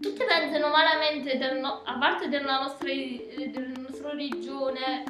Tutti 0.01 0.23
pensano 0.25 0.67
malamente, 0.67 1.37
del 1.37 1.59
no- 1.59 1.81
a 1.85 1.97
parte 1.97 2.27
della 2.27 2.59
nostra, 2.59 2.89
della 2.89 3.79
nostra 3.79 4.09
religione, 4.09 5.03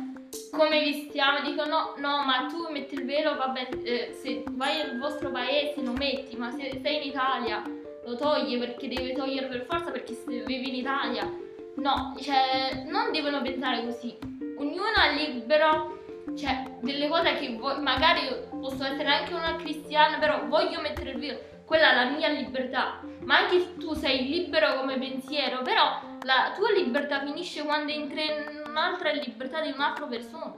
come 0.52 0.80
vestiamo, 0.80 1.42
dicono 1.42 1.94
no, 1.98 2.24
ma 2.24 2.48
tu 2.50 2.72
metti 2.72 2.96
il 2.96 3.06
velo, 3.06 3.36
vabbè, 3.36 3.70
eh, 3.84 4.18
se 4.22 4.44
vai 4.52 4.78
nel 4.78 5.00
vostro 5.00 5.32
paese 5.32 5.82
lo 5.82 5.94
metti, 5.94 6.36
ma 6.36 6.52
se 6.52 6.80
sei 6.84 6.98
in 6.98 7.10
Italia 7.10 7.82
lo 8.06 8.16
togli 8.16 8.58
perché 8.58 8.88
devi 8.88 9.14
togliere 9.14 9.48
per 9.48 9.66
forza 9.66 9.92
perché 9.92 10.14
se 10.14 10.44
vivi 10.44 10.70
in 10.70 10.76
Italia. 10.76 11.30
No, 11.76 12.16
cioè, 12.20 12.84
non 12.88 13.12
devono 13.12 13.42
pensare 13.42 13.84
così. 13.84 14.16
Ognuno 14.58 14.94
è 14.94 15.16
libero, 15.16 16.04
cioè, 16.38 16.64
delle 16.82 17.08
cose 17.08 17.34
che 17.36 17.56
vuoi, 17.56 17.82
magari 17.82 18.28
posso 18.50 18.84
essere 18.84 19.10
anche 19.10 19.34
una 19.34 19.56
cristiana, 19.56 20.20
però 20.20 20.46
voglio 20.48 20.80
mettere 20.82 21.12
il 21.12 21.20
velo, 21.20 21.40
quella 21.66 21.92
è 21.92 21.96
la 21.96 22.12
mia 22.12 22.30
libertà. 22.30 23.00
Ma 23.24 23.38
anche 23.38 23.76
tu 23.78 23.94
sei 23.94 24.28
libero 24.30 24.76
come 24.76 25.00
pensiero, 25.00 25.62
però 25.64 26.00
la 26.24 26.54
tua 26.56 26.72
libertà 26.72 27.22
finisce 27.22 27.64
quando 27.64 27.92
entri 27.92 28.24
in 28.26 28.64
un'altra 28.68 29.12
libertà 29.12 29.62
di 29.62 29.72
un'altra 29.72 30.06
persona. 30.06 30.54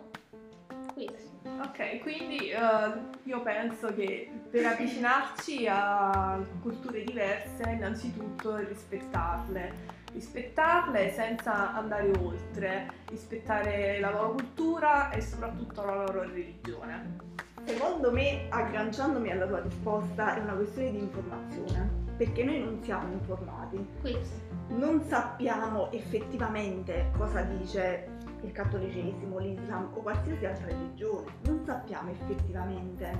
Questo. 0.94 1.35
Ok, 1.62 2.00
quindi 2.02 2.52
uh, 2.54 3.00
io 3.24 3.42
penso 3.42 3.94
che 3.94 4.30
per 4.50 4.66
avvicinarci 4.66 5.68
a 5.68 6.38
culture 6.62 7.04
diverse, 7.04 7.64
innanzitutto 7.70 8.58
rispettarle. 8.58 9.94
Rispettarle 10.12 11.12
senza 11.12 11.74
andare 11.74 12.12
oltre, 12.20 12.92
rispettare 13.10 14.00
la 14.00 14.12
loro 14.12 14.32
cultura 14.32 15.12
e 15.12 15.22
soprattutto 15.22 15.84
la 15.86 15.96
loro 15.96 16.22
religione. 16.24 17.18
Secondo 17.66 18.12
me, 18.12 18.48
agganciandomi 18.50 19.32
alla 19.32 19.48
tua 19.48 19.62
risposta, 19.62 20.36
è 20.36 20.40
una 20.40 20.54
questione 20.54 20.92
di 20.92 21.00
informazione, 21.00 21.90
perché 22.18 22.44
noi 22.44 22.60
non 22.60 22.84
siamo 22.84 23.12
informati. 23.12 23.86
Questo. 24.02 24.54
Non 24.68 25.02
sappiamo 25.04 25.92
effettivamente 25.92 27.12
cosa 27.18 27.42
dice 27.42 28.08
il 28.46 28.52
cattolicesimo, 28.52 29.40
l'Islam 29.40 29.90
o 29.94 30.02
qualsiasi 30.02 30.46
altra 30.46 30.68
religione, 30.68 31.26
non 31.44 31.62
sappiamo 31.66 32.12
effettivamente 32.12 33.18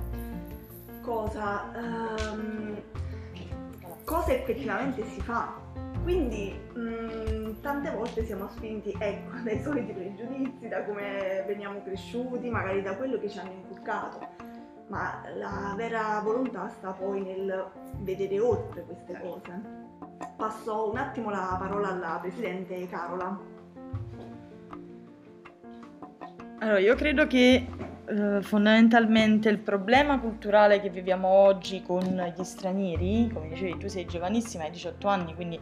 cosa, 1.02 1.72
ehm, 1.74 2.82
cosa 4.04 4.32
effettivamente 4.32 5.04
si 5.04 5.20
fa. 5.20 5.64
Quindi 6.02 6.52
mh, 6.52 7.60
tante 7.60 7.90
volte 7.90 8.24
siamo 8.24 8.48
spinti 8.48 8.94
ecco, 8.98 9.36
dai 9.42 9.60
soliti 9.60 9.92
pregiudizi, 9.92 10.68
da 10.68 10.84
come 10.84 11.44
veniamo 11.46 11.82
cresciuti, 11.82 12.48
magari 12.48 12.82
da 12.82 12.96
quello 12.96 13.18
che 13.18 13.28
ci 13.28 13.38
hanno 13.38 13.50
inculcato, 13.50 14.20
ma 14.88 15.22
la 15.34 15.74
vera 15.76 16.20
volontà 16.22 16.68
sta 16.68 16.92
poi 16.92 17.22
nel 17.22 17.70
vedere 17.98 18.38
oltre 18.38 18.84
queste 18.84 19.18
cose. 19.20 19.84
Passo 20.36 20.90
un 20.90 20.96
attimo 20.96 21.30
la 21.30 21.56
parola 21.58 21.88
alla 21.88 22.18
Presidente 22.20 22.86
Carola. 22.88 23.55
Allora, 26.58 26.78
io 26.78 26.94
credo 26.94 27.26
che 27.26 27.66
eh, 28.08 28.40
fondamentalmente 28.40 29.50
il 29.50 29.58
problema 29.58 30.18
culturale 30.18 30.80
che 30.80 30.88
viviamo 30.88 31.28
oggi 31.28 31.82
con 31.82 32.02
gli 32.02 32.44
stranieri, 32.44 33.30
come 33.32 33.48
dicevi 33.48 33.76
tu 33.76 33.88
sei 33.88 34.06
giovanissima, 34.06 34.64
hai 34.64 34.70
18 34.70 35.06
anni, 35.06 35.34
quindi 35.34 35.60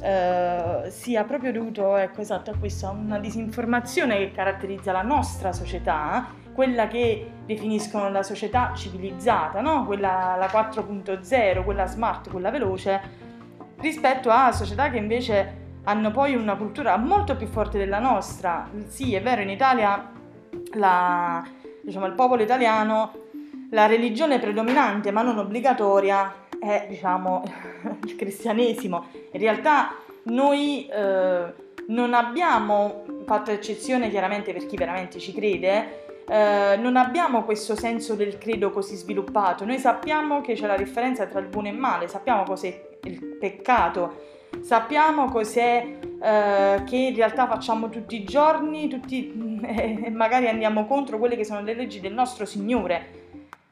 eh, 0.00 0.84
sia 0.88 1.24
proprio 1.24 1.50
dovuto 1.50 1.96
ecco, 1.96 2.20
esatto, 2.20 2.52
a 2.52 2.56
questa 2.56 2.90
una 2.90 3.18
disinformazione 3.18 4.18
che 4.18 4.30
caratterizza 4.30 4.92
la 4.92 5.02
nostra 5.02 5.52
società, 5.52 6.28
quella 6.52 6.86
che 6.86 7.30
definiscono 7.44 8.08
la 8.08 8.22
società 8.22 8.72
civilizzata, 8.76 9.60
no? 9.60 9.84
quella 9.84 10.36
la 10.38 10.46
4.0, 10.46 11.64
quella 11.64 11.86
smart, 11.86 12.30
quella 12.30 12.50
veloce, 12.50 13.00
rispetto 13.80 14.30
a 14.30 14.52
società 14.52 14.90
che 14.90 14.98
invece 14.98 15.62
hanno 15.84 16.10
poi 16.10 16.34
una 16.34 16.56
cultura 16.56 16.96
molto 16.96 17.36
più 17.36 17.46
forte 17.46 17.78
della 17.78 17.98
nostra. 17.98 18.68
Sì, 18.86 19.14
è 19.14 19.22
vero, 19.22 19.42
in 19.42 19.50
Italia 19.50 20.10
la, 20.74 21.46
diciamo, 21.82 22.06
il 22.06 22.12
popolo 22.12 22.42
italiano, 22.42 23.12
la 23.70 23.86
religione 23.86 24.38
predominante 24.38 25.10
ma 25.10 25.22
non 25.22 25.38
obbligatoria 25.38 26.32
è 26.58 26.86
diciamo, 26.88 27.42
il 28.04 28.16
cristianesimo. 28.16 29.06
In 29.32 29.40
realtà 29.40 29.94
noi 30.24 30.86
eh, 30.86 31.52
non 31.88 32.14
abbiamo, 32.14 33.04
fatto 33.26 33.50
eccezione 33.50 34.08
chiaramente 34.08 34.52
per 34.52 34.66
chi 34.66 34.76
veramente 34.76 35.18
ci 35.18 35.34
crede, 35.34 36.02
eh, 36.26 36.76
non 36.78 36.96
abbiamo 36.96 37.44
questo 37.44 37.76
senso 37.76 38.14
del 38.14 38.38
credo 38.38 38.70
così 38.70 38.96
sviluppato. 38.96 39.66
Noi 39.66 39.78
sappiamo 39.78 40.40
che 40.40 40.54
c'è 40.54 40.66
la 40.66 40.76
differenza 40.76 41.26
tra 41.26 41.40
il 41.40 41.46
buono 41.46 41.68
e 41.68 41.72
il 41.72 41.78
male, 41.78 42.08
sappiamo 42.08 42.44
cos'è 42.44 42.98
il 43.02 43.36
peccato 43.38 44.32
sappiamo 44.62 45.26
cos'è 45.26 45.98
eh, 46.20 46.82
che 46.84 46.96
in 46.96 47.14
realtà 47.14 47.46
facciamo 47.46 47.88
tutti 47.88 48.16
i 48.16 48.24
giorni 48.24 48.88
tutti, 48.88 49.60
e 49.64 50.10
magari 50.10 50.48
andiamo 50.48 50.86
contro 50.86 51.18
quelle 51.18 51.36
che 51.36 51.44
sono 51.44 51.62
le 51.62 51.74
leggi 51.74 52.00
del 52.00 52.12
nostro 52.12 52.44
Signore. 52.44 53.22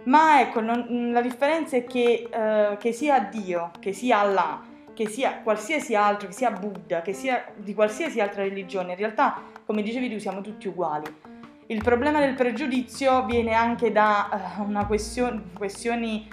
Ma 0.04 0.40
ecco, 0.40 0.60
non, 0.60 1.10
la 1.12 1.20
differenza 1.20 1.76
è 1.76 1.84
che, 1.84 2.28
eh, 2.30 2.76
che 2.78 2.92
sia 2.92 3.20
Dio, 3.20 3.70
che 3.78 3.92
sia 3.92 4.18
Allah, 4.18 4.60
che 4.94 5.08
sia 5.08 5.40
qualsiasi 5.42 5.94
altro, 5.94 6.28
che 6.28 6.34
sia 6.34 6.50
Buddha, 6.50 7.02
che 7.02 7.12
sia 7.12 7.44
di 7.56 7.72
qualsiasi 7.72 8.20
altra 8.20 8.42
religione, 8.42 8.92
in 8.92 8.98
realtà, 8.98 9.40
come 9.64 9.82
dicevi 9.82 10.10
tu, 10.10 10.18
siamo 10.18 10.40
tutti 10.40 10.68
uguali. 10.68 11.06
Il 11.66 11.82
problema 11.82 12.20
del 12.20 12.34
pregiudizio 12.34 13.24
viene 13.24 13.54
anche 13.54 13.92
da 13.92 14.56
uh, 14.58 14.86
questione, 14.86 15.44
questioni 15.56 16.28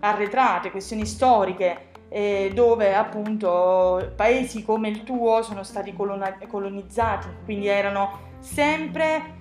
arretrate, 0.00 0.70
questioni 0.70 1.06
storiche, 1.06 1.91
eh, 2.12 2.50
dove 2.52 2.94
appunto 2.94 4.12
paesi 4.14 4.62
come 4.64 4.88
il 4.88 5.02
tuo 5.02 5.42
sono 5.42 5.62
stati 5.62 5.94
colonizzati, 5.94 7.26
quindi 7.44 7.68
erano 7.68 8.30
sempre 8.38 9.40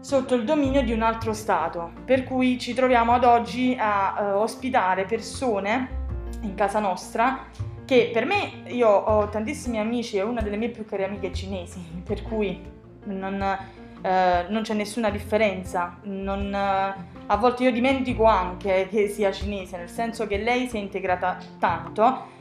sotto 0.00 0.34
il 0.34 0.44
dominio 0.44 0.82
di 0.82 0.92
un 0.92 1.02
altro 1.02 1.32
Stato, 1.32 1.92
per 2.04 2.24
cui 2.24 2.58
ci 2.58 2.74
troviamo 2.74 3.12
ad 3.12 3.24
oggi 3.24 3.76
a 3.78 4.34
uh, 4.34 4.38
ospitare 4.38 5.04
persone 5.04 5.98
in 6.42 6.54
casa 6.54 6.78
nostra 6.78 7.46
che 7.84 8.10
per 8.12 8.24
me, 8.24 8.62
io 8.68 8.88
ho 8.88 9.28
tantissimi 9.28 9.78
amici 9.78 10.16
e 10.16 10.22
una 10.22 10.42
delle 10.42 10.56
mie 10.56 10.68
più 10.68 10.84
care 10.84 11.04
amiche 11.04 11.28
è 11.28 11.30
cinesi, 11.32 11.80
per 12.04 12.22
cui 12.22 12.60
non, 13.04 13.58
uh, 14.02 14.52
non 14.52 14.62
c'è 14.62 14.74
nessuna 14.74 15.10
differenza, 15.10 15.98
non, 16.02 16.46
uh, 16.52 17.02
a 17.26 17.36
volte 17.36 17.64
io 17.64 17.72
dimentico 17.72 18.24
anche 18.24 18.88
che 18.90 19.08
sia 19.08 19.32
cinese, 19.32 19.76
nel 19.76 19.88
senso 19.88 20.26
che 20.26 20.38
lei 20.38 20.68
si 20.68 20.76
è 20.76 20.80
integrata 20.80 21.38
tanto, 21.58 22.38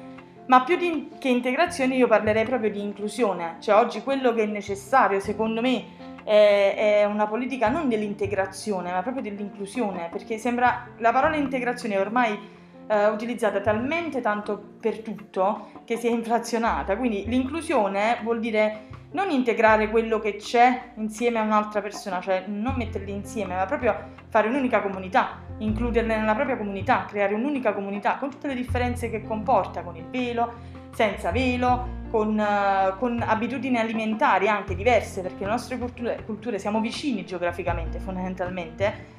ma 0.48 0.64
più 0.64 0.78
di, 0.78 1.10
che 1.20 1.30
integrazione 1.30 1.96
io 1.96 2.08
parlerei 2.08 2.46
proprio 2.46 2.72
di 2.72 2.82
inclusione, 2.82 3.58
cioè 3.60 3.76
oggi 3.76 4.02
quello 4.02 4.34
che 4.34 4.44
è 4.44 4.48
necessario 4.48 5.20
secondo 5.20 5.62
me 5.62 5.98
è, 6.24 7.02
è 7.02 7.06
una 7.06 7.28
politica 7.28 7.70
non 7.70 7.88
dell'integrazione, 7.88 8.92
ma 8.92 9.02
proprio 9.02 9.24
dell'inclusione, 9.24 10.10
perché 10.12 10.38
sembra 10.38 10.88
la 10.98 11.12
parola 11.12 11.36
integrazione 11.36 11.98
ormai 11.98 12.58
eh, 12.88 13.08
utilizzata 13.08 13.62
talmente 13.62 14.22
tanto 14.22 14.60
per 14.80 15.00
tutto 15.00 15.84
che 15.86 15.98
si 15.98 16.08
è 16.08 16.10
inflazionata, 16.10 16.98
quindi 16.98 17.26
l'inclusione 17.28 18.18
vuol 18.24 18.40
dire 18.40 18.88
non 19.12 19.32
integrare 19.32 19.90
quello 19.90 20.20
che 20.20 20.36
c'è 20.36 20.92
insieme 20.96 21.40
a 21.40 21.44
un'altra 21.44 21.82
persona, 21.82 22.22
cioè 22.22 22.44
non 22.46 22.76
metterli 22.76 23.12
insieme, 23.12 23.56
ma 23.56 23.66
proprio 23.66 23.96
fare 24.30 24.48
un'unica 24.48 24.82
comunità, 24.82 25.40
includerle 25.58 26.16
nella 26.16 26.36
propria 26.36 26.58
comunità, 26.58 27.06
creare 27.08 27.34
un'unica 27.34 27.74
comunità 27.74 28.18
con 28.18 28.30
tutte 28.30 28.48
le 28.48 28.56
differenze 28.56 29.10
che 29.10 29.24
comporta, 29.24 29.82
con 29.82 29.96
il 29.96 30.06
velo, 30.06 30.54
senza 30.94 31.32
velo, 31.32 31.98
con, 32.12 32.38
uh, 32.38 32.98
con 32.98 33.24
abitudini 33.26 33.78
alimentari 33.78 34.48
anche 34.48 34.76
diverse, 34.76 35.22
perché 35.22 35.44
le 35.44 35.52
nostre 35.52 35.78
culture, 35.80 36.24
culture 36.26 36.60
siamo 36.60 36.80
vicini 36.80 37.26
geograficamente 37.26 38.00
fondamentalmente. 38.00 39.18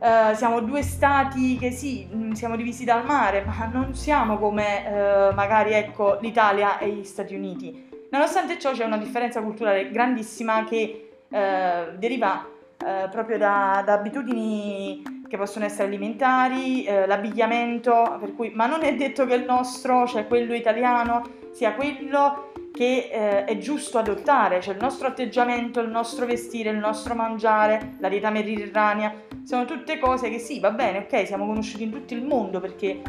Uh, 0.00 0.34
siamo 0.34 0.60
due 0.60 0.82
stati 0.82 1.56
che 1.58 1.70
sì, 1.70 2.08
mm, 2.12 2.32
siamo 2.32 2.56
divisi 2.56 2.84
dal 2.84 3.04
mare, 3.04 3.44
ma 3.44 3.70
non 3.72 3.94
siamo 3.94 4.36
come 4.36 4.82
uh, 4.84 5.34
magari 5.34 5.74
ecco, 5.74 6.18
l'Italia 6.20 6.78
e 6.78 6.88
gli 6.88 7.04
Stati 7.04 7.36
Uniti 7.36 7.90
Nonostante 8.12 8.58
ciò 8.58 8.72
c'è 8.72 8.84
una 8.84 8.98
differenza 8.98 9.40
culturale 9.40 9.90
grandissima 9.90 10.64
che 10.64 11.12
eh, 11.30 11.84
deriva 11.96 12.46
eh, 12.76 13.08
proprio 13.10 13.38
da, 13.38 13.82
da, 13.86 13.94
abitudini 13.94 15.02
che 15.26 15.38
possono 15.38 15.64
essere 15.64 15.84
alimentari, 15.84 16.84
eh, 16.84 17.06
l'abbigliamento, 17.06 18.18
per 18.20 18.34
cui, 18.34 18.50
ma 18.54 18.66
non 18.66 18.82
è 18.82 18.94
detto 18.96 19.24
che 19.24 19.32
il 19.32 19.44
nostro, 19.46 20.06
cioè 20.06 20.26
quello 20.26 20.52
italiano, 20.52 21.26
sia 21.52 21.72
quello 21.72 22.50
che 22.70 23.08
eh, 23.10 23.44
è 23.46 23.56
giusto 23.56 23.96
adottare, 23.96 24.60
cioè 24.60 24.74
il 24.74 24.80
nostro 24.82 25.08
atteggiamento, 25.08 25.80
il 25.80 25.88
nostro 25.88 26.26
vestire, 26.26 26.68
il 26.68 26.76
nostro 26.76 27.14
mangiare, 27.14 27.94
la 27.98 28.10
dieta 28.10 28.28
mediterranea, 28.28 29.10
sono 29.42 29.64
tutte 29.64 29.98
cose 29.98 30.28
che 30.28 30.38
sì, 30.38 30.60
va 30.60 30.70
bene, 30.70 30.98
ok, 30.98 31.26
siamo 31.26 31.46
conosciuti 31.46 31.84
in 31.84 31.90
tutto 31.90 32.12
il 32.12 32.26
mondo 32.26 32.60
perché, 32.60 33.00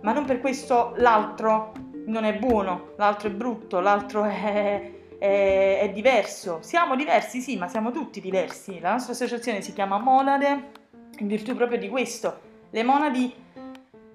ma 0.00 0.12
non 0.12 0.24
per 0.24 0.40
questo 0.40 0.94
l'altro 0.96 1.72
non 2.06 2.24
è 2.24 2.34
buono, 2.34 2.92
l'altro 2.96 3.28
è 3.28 3.32
brutto, 3.32 3.80
l'altro 3.80 4.24
è, 4.24 4.92
è, 5.18 5.78
è 5.82 5.90
diverso. 5.92 6.58
Siamo 6.62 6.96
diversi, 6.96 7.40
sì, 7.40 7.56
ma 7.56 7.68
siamo 7.68 7.90
tutti 7.90 8.20
diversi. 8.20 8.80
La 8.80 8.92
nostra 8.92 9.12
associazione 9.12 9.62
si 9.62 9.72
chiama 9.72 9.98
Monade 9.98 10.72
in 11.18 11.26
virtù 11.26 11.54
proprio 11.54 11.78
di 11.78 11.88
questo. 11.88 12.40
Le 12.70 12.82
monadi 12.82 13.32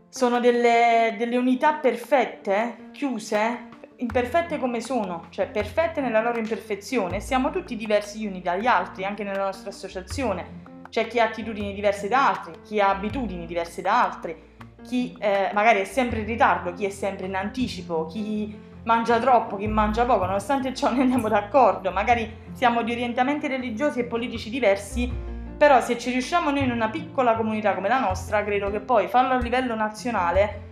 sono 0.10 0.40
delle, 0.40 1.16
delle 1.18 1.38
unità 1.38 1.74
perfette, 1.74 2.90
chiuse, 2.92 3.70
imperfette 3.98 4.58
come 4.58 4.82
sono, 4.82 5.26
cioè 5.30 5.48
perfette 5.48 6.02
nella 6.02 6.22
loro 6.22 6.38
imperfezione. 6.38 7.20
Siamo 7.20 7.50
tutti 7.50 7.76
diversi 7.76 8.20
gli 8.20 8.26
uni 8.26 8.42
dagli 8.42 8.68
altri, 8.68 9.06
anche 9.06 9.24
nella 9.24 9.46
nostra 9.46 9.70
associazione. 9.70 10.60
C'è 10.90 11.08
chi 11.08 11.20
ha 11.20 11.26
attitudini 11.26 11.74
diverse 11.74 12.10
da 12.10 12.28
altri, 12.28 12.54
chi 12.64 12.80
ha 12.82 12.90
abitudini 12.90 13.46
diverse 13.46 13.82
da 13.82 14.04
altri, 14.04 14.36
chi 14.84 15.16
eh, 15.20 15.50
magari 15.54 15.80
è 15.80 15.86
sempre 15.86 16.20
in 16.20 16.26
ritardo, 16.26 16.74
chi 16.74 16.86
è 16.86 16.90
sempre 16.90 17.28
in 17.28 17.36
anticipo, 17.36 18.06
chi 18.06 18.70
mangia 18.84 19.20
troppo, 19.20 19.58
chi 19.58 19.68
mangia 19.68 20.06
poco, 20.06 20.26
nonostante 20.26 20.74
ciò 20.74 20.92
ne 20.92 21.02
andiamo 21.02 21.30
d'accordo, 21.30 21.92
magari 21.92 22.30
siamo 22.54 22.82
di 22.82 22.92
orientamenti 22.92 23.48
religiosi 23.48 24.00
e 24.00 24.06
politici 24.06 24.50
diversi, 24.50 25.12
però 25.58 25.80
se 25.82 25.98
ci 25.98 26.10
riusciamo 26.10 26.50
noi 26.50 26.64
in 26.64 26.72
una 26.72 26.90
piccola 26.90 27.36
comunità 27.36 27.76
come 27.76 27.88
la 27.88 28.00
nostra, 28.00 28.44
credo 28.44 28.72
che 28.72 28.80
poi 28.80 29.08
farlo 29.08 29.34
a 29.34 29.38
livello 29.38 29.76
nazionale, 29.76 30.70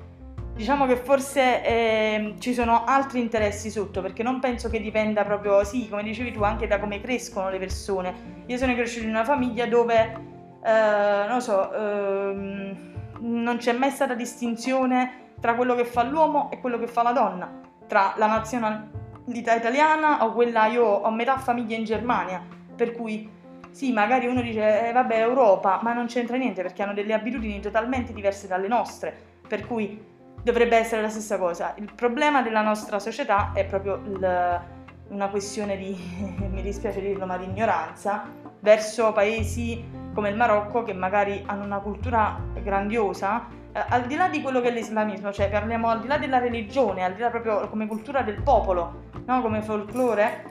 diciamo 0.55 0.87
che 0.87 0.95
forse 0.97 1.63
eh, 1.63 2.33
ci 2.39 2.53
sono 2.53 2.83
altri 2.83 3.19
interessi 3.19 3.69
sotto, 3.69 4.01
perché 4.01 4.23
non 4.23 4.39
penso 4.39 4.69
che 4.69 4.81
dipenda 4.81 5.23
proprio, 5.23 5.63
sì, 5.63 5.87
come 5.87 6.01
dicevi 6.01 6.31
tu, 6.31 6.41
anche 6.41 6.65
da 6.65 6.79
come 6.79 6.99
crescono 6.99 7.49
le 7.49 7.59
persone. 7.59 8.43
Io 8.47 8.57
sono 8.57 8.73
cresciuto 8.73 9.05
in 9.05 9.11
una 9.11 9.23
famiglia 9.23 9.67
dove, 9.67 10.17
eh, 10.65 11.25
non 11.27 11.39
so, 11.39 11.71
eh, 11.71 12.97
non 13.19 13.57
c'è 13.57 13.73
mai 13.73 13.91
stata 13.91 14.13
distinzione 14.13 15.27
tra 15.39 15.55
quello 15.55 15.75
che 15.75 15.85
fa 15.85 16.03
l'uomo 16.03 16.49
e 16.51 16.59
quello 16.59 16.77
che 16.77 16.87
fa 16.87 17.03
la 17.03 17.11
donna 17.11 17.67
tra 17.89 18.13
la 18.17 18.27
nazionalità 18.27 19.55
italiana 19.55 20.23
o 20.23 20.31
quella, 20.31 20.67
io 20.67 20.85
ho 20.85 21.11
metà 21.11 21.37
famiglia 21.39 21.75
in 21.75 21.83
Germania, 21.83 22.41
per 22.75 22.91
cui 22.93 23.27
sì, 23.71 23.91
magari 23.91 24.27
uno 24.27 24.41
dice, 24.41 24.87
eh, 24.87 24.91
vabbè, 24.93 25.19
Europa, 25.19 25.79
ma 25.81 25.91
non 25.93 26.05
c'entra 26.05 26.37
niente 26.37 26.61
perché 26.61 26.83
hanno 26.83 26.93
delle 26.93 27.13
abitudini 27.13 27.59
totalmente 27.59 28.13
diverse 28.13 28.47
dalle 28.47 28.67
nostre, 28.67 29.13
per 29.47 29.65
cui 29.65 30.01
dovrebbe 30.41 30.77
essere 30.77 31.01
la 31.01 31.09
stessa 31.09 31.37
cosa. 31.37 31.73
Il 31.77 31.91
problema 31.95 32.41
della 32.41 32.61
nostra 32.61 32.99
società 32.99 33.51
è 33.53 33.65
proprio 33.65 33.95
il, 34.05 34.61
una 35.09 35.27
questione 35.29 35.75
di, 35.77 35.95
mi 36.49 36.61
dispiace 36.61 37.01
dirlo, 37.01 37.25
ma 37.25 37.37
di 37.37 37.45
ignoranza 37.45 38.27
verso 38.59 39.11
paesi 39.13 39.83
come 40.19 40.31
il 40.31 40.35
Marocco 40.35 40.83
che 40.83 40.91
magari 40.91 41.41
hanno 41.45 41.63
una 41.63 41.79
cultura 41.79 42.37
grandiosa 42.61 43.47
eh, 43.71 43.81
al 43.87 44.05
di 44.05 44.17
là 44.17 44.27
di 44.27 44.41
quello 44.41 44.59
che 44.59 44.67
è 44.67 44.71
l'islamismo, 44.71 45.31
cioè 45.31 45.49
parliamo 45.49 45.87
al 45.87 46.01
di 46.01 46.07
là 46.07 46.17
della 46.17 46.39
religione, 46.39 47.05
al 47.05 47.13
di 47.13 47.21
là 47.21 47.29
proprio 47.29 47.69
come 47.69 47.87
cultura 47.87 48.21
del 48.21 48.41
popolo, 48.41 49.05
no? 49.25 49.41
come 49.41 49.61
folklore, 49.61 50.43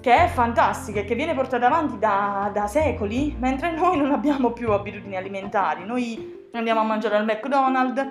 che 0.00 0.24
è 0.24 0.26
fantastica 0.26 0.98
e 0.98 1.04
che 1.04 1.14
viene 1.14 1.32
portata 1.32 1.66
avanti 1.66 1.96
da, 2.00 2.50
da, 2.52 2.66
secoli, 2.66 3.36
mentre 3.38 3.70
noi 3.70 3.98
non 3.98 4.10
abbiamo 4.10 4.50
più 4.50 4.72
abitudini 4.72 5.16
alimentari. 5.16 5.84
Noi 5.84 6.48
andiamo 6.54 6.80
a 6.80 6.84
mangiare 6.84 7.18
al 7.18 7.24
McDonald's, 7.24 8.04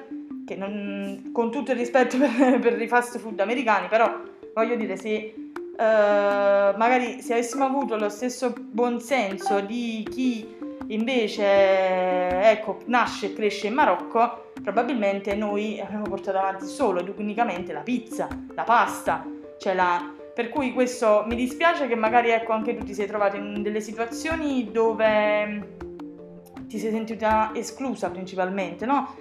che 0.46 0.56
non, 0.56 1.32
con 1.34 1.52
tutto 1.52 1.72
il 1.72 1.78
rispetto 1.78 2.16
per, 2.18 2.60
per, 2.60 2.82
i 2.82 2.88
fast 2.88 3.18
food 3.18 3.38
americani, 3.42 3.90
però 3.90 4.22
voglio 4.54 4.76
dire, 4.78 4.96
se 4.96 5.34
uh, 5.36 6.78
magari 6.78 7.22
se 7.22 7.34
avessimo 7.34 7.66
avuto 7.66 7.98
lo 7.98 8.08
stesso 8.08 8.54
buonsenso 8.58 9.60
di 9.60 10.08
chi 10.10 10.57
invece 10.88 11.44
ecco, 12.50 12.80
nasce 12.86 13.28
e 13.28 13.34
cresce 13.34 13.68
in 13.68 13.74
Marocco, 13.74 14.52
probabilmente 14.62 15.36
noi 15.36 15.80
avremmo 15.80 16.04
portato 16.04 16.38
avanti 16.38 16.66
solo 16.66 17.00
ed 17.00 17.12
unicamente 17.18 17.74
la 17.74 17.82
pizza, 17.82 18.28
la 18.54 18.64
pasta, 18.64 19.26
cioè 19.58 19.74
la... 19.74 20.14
Per 20.34 20.50
cui 20.50 20.72
questo 20.72 21.24
mi 21.28 21.36
dispiace 21.36 21.88
che 21.88 21.96
magari 21.96 22.30
ecco, 22.30 22.52
anche 22.52 22.78
tu 22.78 22.84
ti 22.84 22.94
sei 22.94 23.08
trovato 23.08 23.38
in 23.38 23.64
delle 23.64 23.82
situazioni 23.82 24.70
dove 24.72 25.76
ti 26.68 26.78
sei 26.78 26.92
sentita 26.92 27.52
esclusa 27.56 28.12
principalmente, 28.12 28.86
no? 28.86 29.16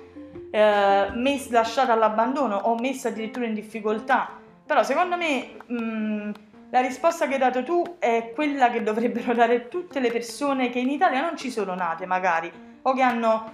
Eh, 0.50 1.10
messa, 1.14 1.52
lasciata 1.52 1.94
all'abbandono 1.94 2.56
o 2.56 2.78
messa 2.78 3.08
addirittura 3.08 3.46
in 3.46 3.54
difficoltà. 3.54 4.28
Però 4.66 4.82
secondo 4.82 5.16
me 5.16 5.56
mh, 5.64 6.30
la 6.70 6.80
risposta 6.80 7.26
che 7.26 7.34
hai 7.34 7.38
dato 7.38 7.62
tu 7.62 7.96
è 7.98 8.32
quella 8.34 8.70
che 8.70 8.82
dovrebbero 8.82 9.32
dare 9.34 9.68
tutte 9.68 10.00
le 10.00 10.10
persone 10.10 10.68
che 10.70 10.80
in 10.80 10.90
Italia 10.90 11.20
non 11.20 11.36
ci 11.36 11.50
sono 11.50 11.74
nate 11.74 12.06
magari 12.06 12.50
o 12.82 12.92
che 12.92 13.02
hanno, 13.02 13.52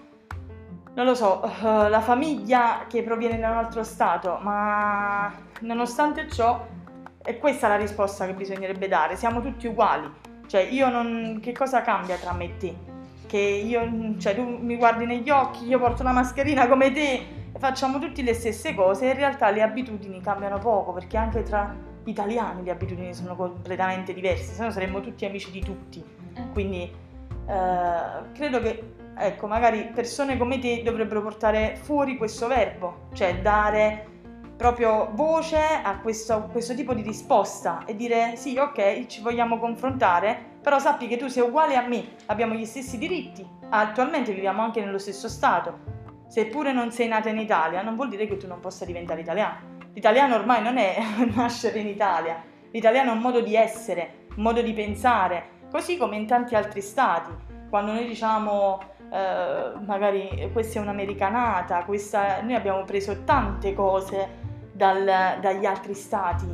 non 0.94 1.04
lo 1.04 1.14
so, 1.14 1.42
uh, 1.42 1.88
la 1.88 2.00
famiglia 2.00 2.84
che 2.88 3.02
proviene 3.02 3.38
da 3.38 3.50
un 3.50 3.56
altro 3.58 3.82
stato, 3.82 4.38
ma 4.42 5.32
nonostante 5.60 6.28
ciò 6.28 6.66
è 7.22 7.38
questa 7.38 7.68
la 7.68 7.76
risposta 7.76 8.26
che 8.26 8.34
bisognerebbe 8.34 8.88
dare, 8.88 9.16
siamo 9.16 9.40
tutti 9.40 9.66
uguali, 9.66 10.10
cioè 10.46 10.60
io 10.62 10.88
non... 10.88 11.38
che 11.40 11.52
cosa 11.52 11.82
cambia 11.82 12.16
tra 12.16 12.32
me 12.32 12.44
e 12.44 12.56
te? 12.56 12.74
Che 13.26 13.38
io, 13.38 14.16
cioè 14.18 14.34
tu 14.34 14.42
mi 14.42 14.76
guardi 14.76 15.06
negli 15.06 15.30
occhi, 15.30 15.66
io 15.66 15.78
porto 15.78 16.02
la 16.02 16.12
mascherina 16.12 16.66
come 16.68 16.92
te, 16.92 17.24
facciamo 17.58 17.98
tutte 17.98 18.22
le 18.22 18.34
stesse 18.34 18.74
cose, 18.74 19.06
in 19.06 19.14
realtà 19.14 19.50
le 19.50 19.62
abitudini 19.62 20.20
cambiano 20.20 20.58
poco 20.58 20.92
perché 20.92 21.16
anche 21.16 21.42
tra 21.42 21.90
italiani 22.04 22.64
le 22.64 22.70
abitudini 22.70 23.14
sono 23.14 23.36
completamente 23.36 24.12
diverse, 24.12 24.54
se 24.54 24.62
no 24.62 24.70
saremmo 24.70 25.00
tutti 25.00 25.24
amici 25.24 25.50
di 25.50 25.60
tutti. 25.60 26.02
Eh. 26.34 26.50
Quindi 26.52 26.90
eh, 27.46 28.32
credo 28.32 28.60
che 28.60 28.94
ecco, 29.16 29.46
magari 29.46 29.90
persone 29.94 30.36
come 30.36 30.58
te 30.58 30.82
dovrebbero 30.82 31.22
portare 31.22 31.78
fuori 31.80 32.16
questo 32.16 32.46
verbo, 32.46 33.08
cioè 33.12 33.40
dare 33.40 34.06
proprio 34.56 35.10
voce 35.12 35.58
a 35.82 35.98
questo, 35.98 36.48
questo, 36.52 36.74
tipo 36.74 36.94
di 36.94 37.02
risposta 37.02 37.84
e 37.84 37.96
dire 37.96 38.36
sì, 38.36 38.56
ok, 38.56 39.06
ci 39.06 39.20
vogliamo 39.20 39.58
confrontare, 39.58 40.38
però 40.62 40.78
sappi 40.78 41.08
che 41.08 41.16
tu 41.16 41.26
sei 41.28 41.42
uguale 41.42 41.74
a 41.74 41.86
me, 41.86 42.14
abbiamo 42.26 42.54
gli 42.54 42.64
stessi 42.64 42.96
diritti, 42.96 43.44
attualmente 43.70 44.32
viviamo 44.32 44.62
anche 44.62 44.84
nello 44.84 44.98
stesso 44.98 45.28
Stato. 45.28 45.90
Seppure 46.28 46.72
non 46.72 46.90
sei 46.92 47.08
nata 47.08 47.28
in 47.28 47.38
Italia, 47.38 47.82
non 47.82 47.94
vuol 47.94 48.08
dire 48.08 48.26
che 48.26 48.38
tu 48.38 48.46
non 48.46 48.60
possa 48.60 48.86
diventare 48.86 49.20
italiano. 49.20 49.71
L'italiano 49.94 50.36
ormai 50.36 50.62
non 50.62 50.78
è 50.78 50.96
nascere 51.34 51.78
in 51.80 51.88
Italia, 51.88 52.42
l'italiano 52.70 53.10
è 53.10 53.14
un 53.14 53.20
modo 53.20 53.40
di 53.40 53.54
essere, 53.54 54.26
un 54.36 54.42
modo 54.42 54.62
di 54.62 54.72
pensare, 54.72 55.60
così 55.70 55.96
come 55.96 56.16
in 56.16 56.26
tanti 56.26 56.54
altri 56.54 56.80
stati. 56.80 57.30
Quando 57.68 57.92
noi 57.92 58.06
diciamo 58.06 58.80
eh, 59.10 59.72
magari 59.84 60.48
questa 60.52 60.78
è 60.78 60.82
un'americanata, 60.82 61.84
questa... 61.84 62.40
noi 62.40 62.54
abbiamo 62.54 62.84
preso 62.84 63.24
tante 63.24 63.74
cose 63.74 64.40
dal, 64.72 65.38
dagli 65.40 65.66
altri 65.66 65.94
stati, 65.94 66.46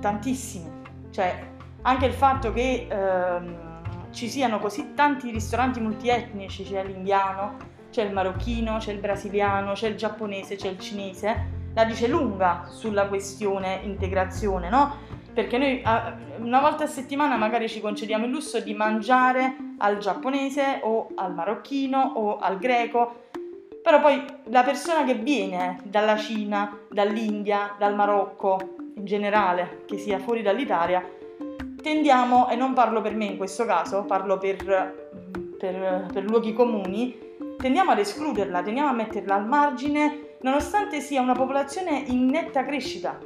tantissime. 0.00 0.84
Cioè, 1.10 1.54
anche 1.82 2.06
il 2.06 2.12
fatto 2.12 2.52
che 2.52 2.86
ehm, 2.88 4.10
ci 4.10 4.28
siano 4.28 4.58
così 4.58 4.94
tanti 4.94 5.30
ristoranti 5.30 5.80
multietnici, 5.80 6.64
c'è 6.64 6.84
l'indiano, 6.84 7.56
c'è 7.90 8.02
il 8.02 8.12
marocchino, 8.12 8.78
c'è 8.78 8.92
il 8.92 8.98
brasiliano, 8.98 9.72
c'è 9.72 9.88
il 9.88 9.96
giapponese, 9.96 10.56
c'è 10.56 10.68
il 10.68 10.78
cinese, 10.78 11.55
la 11.76 11.84
dice 11.84 12.08
lunga 12.08 12.64
sulla 12.70 13.06
questione 13.06 13.80
integrazione, 13.82 14.70
no? 14.70 14.96
Perché 15.34 15.58
noi 15.58 15.82
una 16.38 16.60
volta 16.60 16.84
a 16.84 16.86
settimana 16.86 17.36
magari 17.36 17.68
ci 17.68 17.82
concediamo 17.82 18.24
il 18.24 18.30
lusso 18.30 18.60
di 18.60 18.72
mangiare 18.72 19.74
al 19.76 19.98
giapponese 19.98 20.80
o 20.82 21.08
al 21.14 21.34
marocchino 21.34 22.14
o 22.16 22.38
al 22.38 22.56
greco, 22.58 23.24
però 23.82 24.00
poi 24.00 24.24
la 24.44 24.62
persona 24.62 25.04
che 25.04 25.16
viene 25.16 25.78
dalla 25.84 26.16
Cina, 26.16 26.78
dall'India, 26.90 27.74
dal 27.78 27.94
Marocco 27.94 28.58
in 28.94 29.04
generale, 29.04 29.82
che 29.84 29.98
sia 29.98 30.18
fuori 30.18 30.40
dall'Italia, 30.40 31.06
tendiamo, 31.82 32.48
e 32.48 32.56
non 32.56 32.72
parlo 32.72 33.02
per 33.02 33.14
me 33.14 33.26
in 33.26 33.36
questo 33.36 33.66
caso, 33.66 34.04
parlo 34.04 34.38
per, 34.38 35.18
per, 35.58 36.08
per 36.10 36.24
luoghi 36.24 36.54
comuni, 36.54 37.18
tendiamo 37.58 37.90
ad 37.90 37.98
escluderla, 37.98 38.62
tendiamo 38.62 38.88
a 38.88 38.94
metterla 38.94 39.34
al 39.34 39.46
margine 39.46 40.25
nonostante 40.40 41.00
sia 41.00 41.20
una 41.20 41.34
popolazione 41.34 42.04
in 42.06 42.26
netta 42.26 42.64
crescita. 42.64 43.18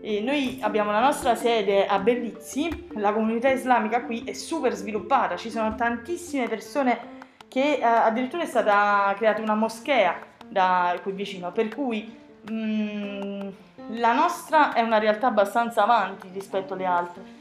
E 0.00 0.20
noi 0.20 0.58
abbiamo 0.62 0.90
la 0.90 1.00
nostra 1.00 1.34
sede 1.34 1.86
a 1.86 1.98
Bellizzi, 1.98 2.88
la 2.94 3.12
comunità 3.12 3.50
islamica 3.50 4.04
qui 4.04 4.24
è 4.24 4.32
super 4.32 4.72
sviluppata, 4.72 5.36
ci 5.36 5.50
sono 5.50 5.74
tantissime 5.74 6.48
persone 6.48 7.16
che 7.48 7.74
eh, 7.74 7.82
addirittura 7.82 8.42
è 8.42 8.46
stata 8.46 9.12
creata 9.16 9.42
una 9.42 9.54
moschea 9.54 10.16
da 10.46 10.98
qui 11.02 11.12
vicino, 11.12 11.50
per 11.52 11.68
cui 11.68 12.16
mh, 12.48 12.52
mm, 12.52 13.48
la 13.96 14.12
nostra 14.12 14.72
è 14.72 14.80
una 14.80 14.98
realtà 14.98 15.26
abbastanza 15.26 15.82
avanti 15.82 16.28
rispetto 16.32 16.74
alle 16.74 16.84
altre. 16.84 17.36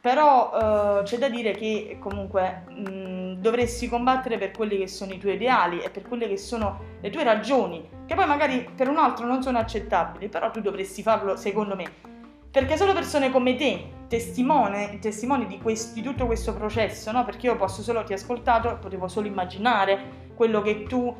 Però 0.00 1.00
eh, 1.00 1.02
c'è 1.04 1.16
da 1.16 1.28
dire 1.28 1.52
che 1.52 1.96
comunque 2.00 2.64
mh, 2.68 3.01
dovresti 3.42 3.88
combattere 3.88 4.38
per 4.38 4.52
quelli 4.52 4.78
che 4.78 4.86
sono 4.86 5.12
i 5.12 5.18
tuoi 5.18 5.34
ideali 5.34 5.80
e 5.80 5.90
per 5.90 6.04
quelle 6.04 6.28
che 6.28 6.36
sono 6.36 6.78
le 7.00 7.10
tue 7.10 7.24
ragioni, 7.24 7.86
che 8.06 8.14
poi 8.14 8.26
magari 8.26 8.70
per 8.74 8.88
un 8.88 8.98
altro 8.98 9.26
non 9.26 9.42
sono 9.42 9.58
accettabili, 9.58 10.28
però 10.28 10.52
tu 10.52 10.60
dovresti 10.60 11.02
farlo 11.02 11.36
secondo 11.36 11.74
me. 11.74 12.10
Perché 12.52 12.76
solo 12.76 12.92
persone 12.92 13.32
come 13.32 13.56
te, 13.56 13.84
testimone, 14.06 14.98
testimoni 15.00 15.46
di, 15.46 15.60
di 15.60 16.02
tutto 16.02 16.26
questo 16.26 16.54
processo, 16.54 17.10
no? 17.10 17.24
perché 17.24 17.46
io 17.46 17.56
posso 17.56 17.82
solo, 17.82 18.04
ti 18.04 18.12
ho 18.12 18.16
ascoltato, 18.16 18.78
potevo 18.80 19.08
solo 19.08 19.26
immaginare 19.26 20.30
quello 20.36 20.62
che 20.62 20.84
tu 20.84 21.12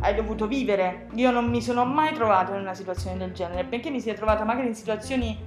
hai 0.00 0.14
dovuto 0.16 0.48
vivere. 0.48 1.06
Io 1.14 1.30
non 1.30 1.48
mi 1.48 1.62
sono 1.62 1.84
mai 1.84 2.12
trovata 2.12 2.54
in 2.54 2.60
una 2.62 2.74
situazione 2.74 3.18
del 3.18 3.32
genere, 3.32 3.64
benché 3.64 3.90
mi 3.90 4.00
sia 4.00 4.14
trovata 4.14 4.44
magari 4.44 4.66
in 4.66 4.74
situazioni 4.74 5.38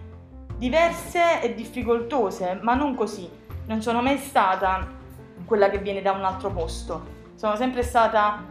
diverse 0.57 1.41
e 1.41 1.53
difficoltose, 1.55 2.57
ma 2.61 2.73
non 2.73 2.95
così. 2.95 3.27
Non 3.65 3.81
sono 3.81 4.01
mai 4.01 4.17
stata 4.17 4.99
quella 5.51 5.69
che 5.69 5.79
viene 5.79 6.01
da 6.01 6.13
un 6.13 6.23
altro 6.23 6.49
posto. 6.49 7.19
Sono 7.35 7.57
sempre 7.57 7.83
stata 7.83 8.41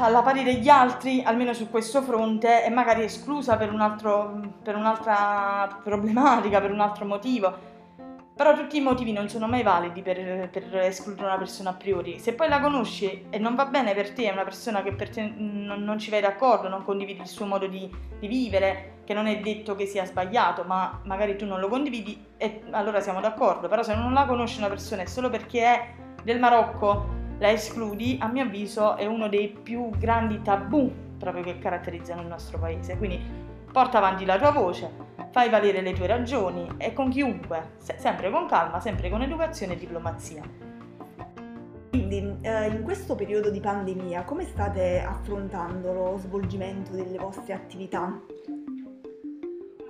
alla 0.00 0.22
pari 0.22 0.42
degli 0.42 0.68
altri, 0.68 1.22
almeno 1.22 1.52
su 1.52 1.70
questo 1.70 2.02
fronte, 2.02 2.64
e 2.64 2.70
magari 2.70 3.04
esclusa 3.04 3.56
per, 3.56 3.72
un 3.72 3.80
altro, 3.80 4.40
per 4.60 4.74
un'altra 4.74 5.78
problematica, 5.84 6.60
per 6.60 6.72
un 6.72 6.80
altro 6.80 7.04
motivo. 7.04 7.72
Però 8.34 8.56
tutti 8.56 8.78
i 8.78 8.80
motivi 8.80 9.12
non 9.12 9.28
sono 9.28 9.46
mai 9.46 9.62
validi 9.62 10.02
per, 10.02 10.48
per, 10.50 10.78
escludere 10.78 11.28
una 11.28 11.38
persona 11.38 11.70
a 11.70 11.74
priori. 11.74 12.18
Se 12.18 12.34
poi 12.34 12.48
la 12.48 12.58
conosci 12.58 13.26
e 13.30 13.38
non 13.38 13.54
va 13.54 13.66
bene 13.66 13.94
per 13.94 14.12
te, 14.14 14.24
è 14.24 14.32
una 14.32 14.42
persona 14.42 14.82
che 14.82 14.92
per 14.92 15.10
te 15.10 15.32
non, 15.36 15.84
non 15.84 16.00
ci 16.00 16.10
vai 16.10 16.20
d'accordo, 16.20 16.66
non 16.66 16.82
condividi 16.82 17.20
il 17.20 17.28
suo 17.28 17.46
modo 17.46 17.68
di, 17.68 17.88
di, 18.18 18.26
vivere, 18.26 18.93
che 19.04 19.14
non 19.14 19.26
è 19.26 19.38
detto 19.40 19.74
che 19.74 19.86
sia 19.86 20.04
sbagliato, 20.04 20.64
ma 20.64 21.00
magari 21.04 21.36
tu 21.36 21.46
non 21.46 21.60
lo 21.60 21.68
condividi, 21.68 22.24
e 22.36 22.62
allora 22.70 23.00
siamo 23.00 23.20
d'accordo. 23.20 23.68
Però 23.68 23.82
se 23.82 23.94
non 23.94 24.12
la 24.12 24.24
conosci 24.24 24.58
una 24.58 24.68
persona 24.68 25.02
è 25.02 25.06
solo 25.06 25.30
perché 25.30 25.64
è 25.64 25.88
del 26.22 26.38
Marocco, 26.38 27.22
la 27.38 27.50
escludi, 27.50 28.18
a 28.20 28.28
mio 28.28 28.44
avviso 28.44 28.96
è 28.96 29.06
uno 29.06 29.28
dei 29.28 29.48
più 29.48 29.90
grandi 29.90 30.40
tabù 30.42 30.90
proprio 31.18 31.42
che 31.42 31.58
caratterizzano 31.58 32.20
il 32.20 32.28
nostro 32.28 32.58
paese. 32.58 32.96
Quindi 32.96 33.20
porta 33.70 33.98
avanti 33.98 34.24
la 34.24 34.38
tua 34.38 34.52
voce, 34.52 34.90
fai 35.30 35.48
valere 35.50 35.80
le 35.80 35.92
tue 35.92 36.06
ragioni 36.06 36.66
e 36.76 36.92
con 36.92 37.10
chiunque, 37.10 37.72
se- 37.78 37.96
sempre 37.98 38.30
con 38.30 38.46
calma, 38.46 38.80
sempre 38.80 39.10
con 39.10 39.22
educazione 39.22 39.72
e 39.72 39.76
diplomazia. 39.76 40.42
Quindi 41.90 42.38
eh, 42.42 42.68
in 42.68 42.82
questo 42.82 43.14
periodo 43.14 43.50
di 43.50 43.60
pandemia 43.60 44.24
come 44.24 44.44
state 44.44 45.00
affrontando 45.00 45.92
lo 45.92 46.16
svolgimento 46.18 46.92
delle 46.92 47.18
vostre 47.18 47.52
attività? 47.52 48.20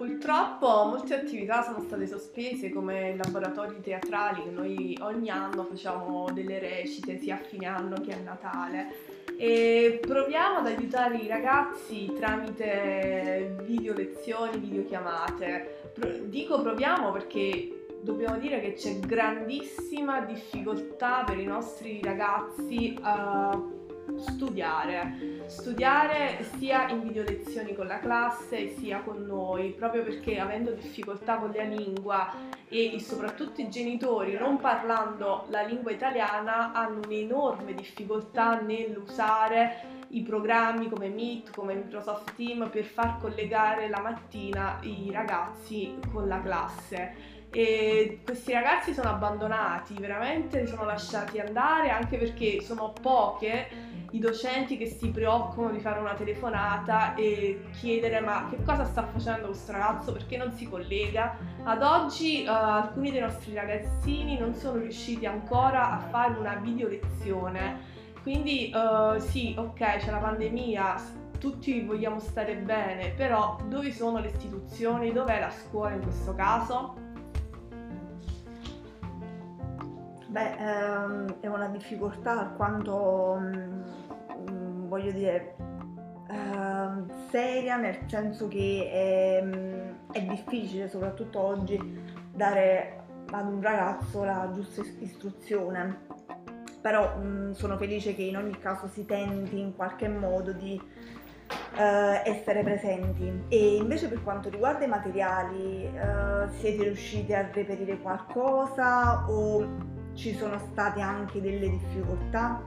Purtroppo 0.05 0.67
molte 0.85 1.15
attività 1.15 1.63
sono 1.63 1.81
state 1.81 2.07
sospese 2.07 2.69
come 2.69 3.17
laboratori 3.17 3.81
teatrali 3.81 4.51
noi 4.51 4.99
ogni 5.01 5.31
anno 5.31 5.65
facciamo 5.65 6.31
delle 6.31 6.59
recite 6.59 7.19
sia 7.19 7.37
a 7.37 7.39
fine 7.39 7.65
anno 7.65 7.99
che 8.03 8.13
a 8.13 8.19
Natale 8.19 8.89
e 9.39 10.01
proviamo 10.07 10.59
ad 10.59 10.67
aiutare 10.67 11.17
i 11.17 11.27
ragazzi 11.27 12.13
tramite 12.19 13.57
video 13.63 13.95
lezioni, 13.95 14.59
videochiamate. 14.59 15.93
Pro- 15.95 16.19
dico 16.25 16.61
proviamo 16.61 17.11
perché 17.11 17.87
dobbiamo 18.03 18.37
dire 18.37 18.61
che 18.61 18.75
c'è 18.75 18.99
grandissima 18.99 20.21
difficoltà 20.21 21.25
per 21.25 21.39
i 21.39 21.47
nostri 21.47 22.03
ragazzi 22.03 22.95
a 23.01 23.59
studiare, 24.19 25.43
studiare 25.47 26.45
sia 26.57 26.89
in 26.89 27.03
video 27.03 27.23
lezioni 27.23 27.75
con 27.75 27.87
la 27.87 27.99
classe 27.99 28.75
sia 28.77 29.01
con 29.01 29.25
noi, 29.25 29.71
proprio 29.71 30.03
perché 30.03 30.39
avendo 30.39 30.73
difficoltà 30.73 31.37
con 31.37 31.53
la 31.55 31.63
lingua 31.63 32.33
e 32.69 32.99
soprattutto 33.01 33.61
i 33.61 33.69
genitori 33.69 34.37
non 34.37 34.59
parlando 34.59 35.47
la 35.49 35.63
lingua 35.63 35.91
italiana 35.91 36.73
hanno 36.73 37.01
un'enorme 37.05 37.75
difficoltà 37.75 38.61
nell'usare 38.61 40.03
i 40.09 40.23
programmi 40.23 40.89
come 40.89 41.09
Meet, 41.09 41.51
come 41.51 41.75
Microsoft 41.75 42.35
Team 42.37 42.71
per 42.71 42.85
far 42.85 43.19
collegare 43.21 43.89
la 43.89 44.01
mattina 44.01 44.79
i 44.83 45.11
ragazzi 45.13 45.99
con 46.13 46.29
la 46.29 46.41
classe 46.41 47.34
e 47.55 48.19
questi 48.25 48.53
ragazzi 48.53 48.93
sono 48.93 49.11
abbandonati, 49.11 49.95
veramente 50.01 50.61
li 50.61 50.67
sono 50.67 50.85
lasciati 50.85 51.39
andare 51.39 51.89
anche 51.91 52.19
perché 52.19 52.61
sono 52.61 52.93
poche 53.01 53.69
i 54.11 54.19
docenti 54.19 54.77
che 54.77 54.87
si 54.87 55.11
preoccupano 55.11 55.71
di 55.71 55.79
fare 55.79 56.01
una 56.01 56.15
telefonata 56.15 57.15
e 57.15 57.67
chiedere 57.79 58.19
ma 58.19 58.49
che 58.51 58.61
cosa 58.65 58.85
sta 58.85 59.07
facendo 59.07 59.47
questo 59.49 59.71
ragazzo, 59.71 60.13
perché 60.13 60.37
non 60.37 60.51
si 60.53 60.69
collega. 60.69 61.37
Ad 61.63 61.83
oggi 61.83 62.45
uh, 62.45 62.51
alcuni 62.51 63.13
dei 63.13 63.21
nostri 63.21 63.55
ragazzini 63.55 64.37
non 64.37 64.55
sono 64.55 64.79
riusciti 64.79 65.25
ancora 65.25 65.93
a 65.93 65.99
fare 66.11 66.37
una 66.37 66.55
video 66.57 66.89
lezione, 66.89 67.93
quindi 68.23 68.73
uh, 68.75 69.21
sì, 69.21 69.55
ok, 69.57 69.99
c'è 69.99 70.11
la 70.11 70.19
pandemia, 70.19 70.95
tutti 71.39 71.81
vogliamo 71.83 72.19
stare 72.19 72.57
bene, 72.57 73.11
però 73.11 73.59
dove 73.69 73.93
sono 73.93 74.19
le 74.19 74.29
istituzioni, 74.29 75.13
dov'è 75.13 75.39
la 75.39 75.51
scuola 75.51 75.95
in 75.95 76.03
questo 76.03 76.35
caso? 76.35 77.04
Beh, 80.35 80.57
ehm, 80.59 81.37
è 81.39 81.47
una 81.47 81.69
difficoltà 81.69 82.41
alquanto, 82.41 83.37
mh, 83.39 84.51
mm, 84.51 84.89
voglio 84.89 85.13
dire, 85.13 85.55
ehm, 86.29 87.09
seria, 87.31 87.77
nel 87.77 87.99
senso 88.09 88.49
che 88.49 88.91
è, 88.91 89.43
mh, 89.45 90.11
è 90.11 90.23
difficile, 90.23 90.89
soprattutto 90.89 91.39
oggi, 91.39 91.79
dare 92.33 93.05
ad 93.31 93.47
un 93.47 93.63
ragazzo 93.63 94.25
la 94.25 94.51
giusta 94.53 94.83
istruzione. 94.99 96.01
Però 96.81 97.17
mh, 97.17 97.53
sono 97.53 97.77
felice 97.77 98.17
che 98.17 98.23
in 98.23 98.37
ogni 98.37 98.59
caso 98.59 98.89
si 98.89 99.05
tenti 99.07 99.61
in 99.61 99.77
qualche 99.77 100.09
modo 100.09 100.51
di 100.51 100.81
eh, 101.77 102.23
essere 102.25 102.65
presenti. 102.65 103.45
E 103.47 103.77
invece 103.77 104.09
per 104.09 104.21
quanto 104.25 104.49
riguarda 104.49 104.85
i 104.85 104.89
materiali, 104.89 105.85
eh, 105.85 106.49
siete 106.59 106.83
riusciti 106.83 107.33
a 107.33 107.49
reperire 107.53 107.99
qualcosa 107.99 109.31
o 109.31 109.93
ci 110.15 110.35
sono 110.35 110.59
state 110.59 111.01
anche 111.01 111.41
delle 111.41 111.69
difficoltà? 111.69 112.63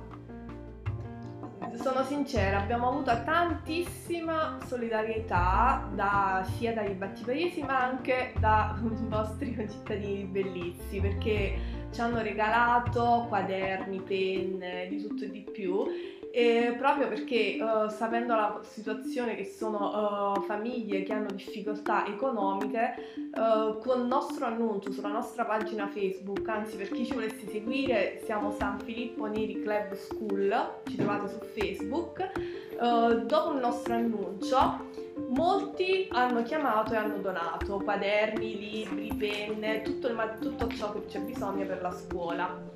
Sono 1.74 2.04
sincera, 2.04 2.60
abbiamo 2.60 2.90
avuto 2.90 3.12
tantissima 3.24 4.58
solidarietà 4.66 5.88
da, 5.94 6.46
sia 6.58 6.74
dai 6.74 6.94
battipaesi 6.94 7.62
ma 7.62 7.84
anche 7.84 8.34
dai 8.40 8.74
nostri 9.08 9.56
concittadini 9.56 10.24
bellizi 10.24 11.00
perché 11.00 11.56
ci 11.98 12.04
hanno 12.04 12.22
regalato 12.22 13.26
quaderni, 13.28 14.00
penne, 14.02 14.86
di 14.88 15.02
tutto 15.02 15.24
e 15.24 15.32
di 15.32 15.42
più 15.42 15.84
e 16.32 16.76
proprio 16.78 17.08
perché 17.08 17.58
uh, 17.60 17.90
sapendo 17.90 18.36
la 18.36 18.60
situazione 18.62 19.36
che 19.36 19.44
sono 19.44 20.36
uh, 20.36 20.42
famiglie 20.42 21.02
che 21.02 21.14
hanno 21.14 21.32
difficoltà 21.32 22.06
economiche, 22.06 22.94
uh, 23.34 23.80
con 23.80 24.02
il 24.02 24.06
nostro 24.06 24.46
annuncio 24.46 24.92
sulla 24.92 25.08
nostra 25.08 25.46
pagina 25.46 25.88
Facebook, 25.88 26.48
anzi 26.48 26.78
per 26.78 26.92
chi 26.92 27.04
ci 27.04 27.16
volesse 27.16 27.50
seguire, 27.50 28.22
siamo 28.26 28.52
San 28.52 28.80
Filippo 28.82 29.26
Neri 29.26 29.60
Club 29.64 29.94
School, 29.96 30.74
ci 30.86 30.98
trovate 30.98 31.30
su 31.30 31.40
Facebook, 31.40 32.30
dopo 32.78 33.54
il 33.54 33.60
nostro 33.60 33.94
annuncio 33.94 34.86
molti 35.30 36.08
hanno 36.12 36.44
chiamato 36.44 36.94
e 36.94 36.98
hanno 36.98 37.18
donato 37.18 37.78
quaderni, 37.80 38.58
libri, 38.58 39.14
penne, 39.18 39.82
tutto, 39.82 40.08
il, 40.08 40.38
tutto 40.40 40.68
ciò 40.70 40.94
che 40.94 41.06
c'è 41.06 41.20
bisogno 41.20 41.66
per 41.66 41.82
la 41.82 41.92
scuola. 41.92 42.76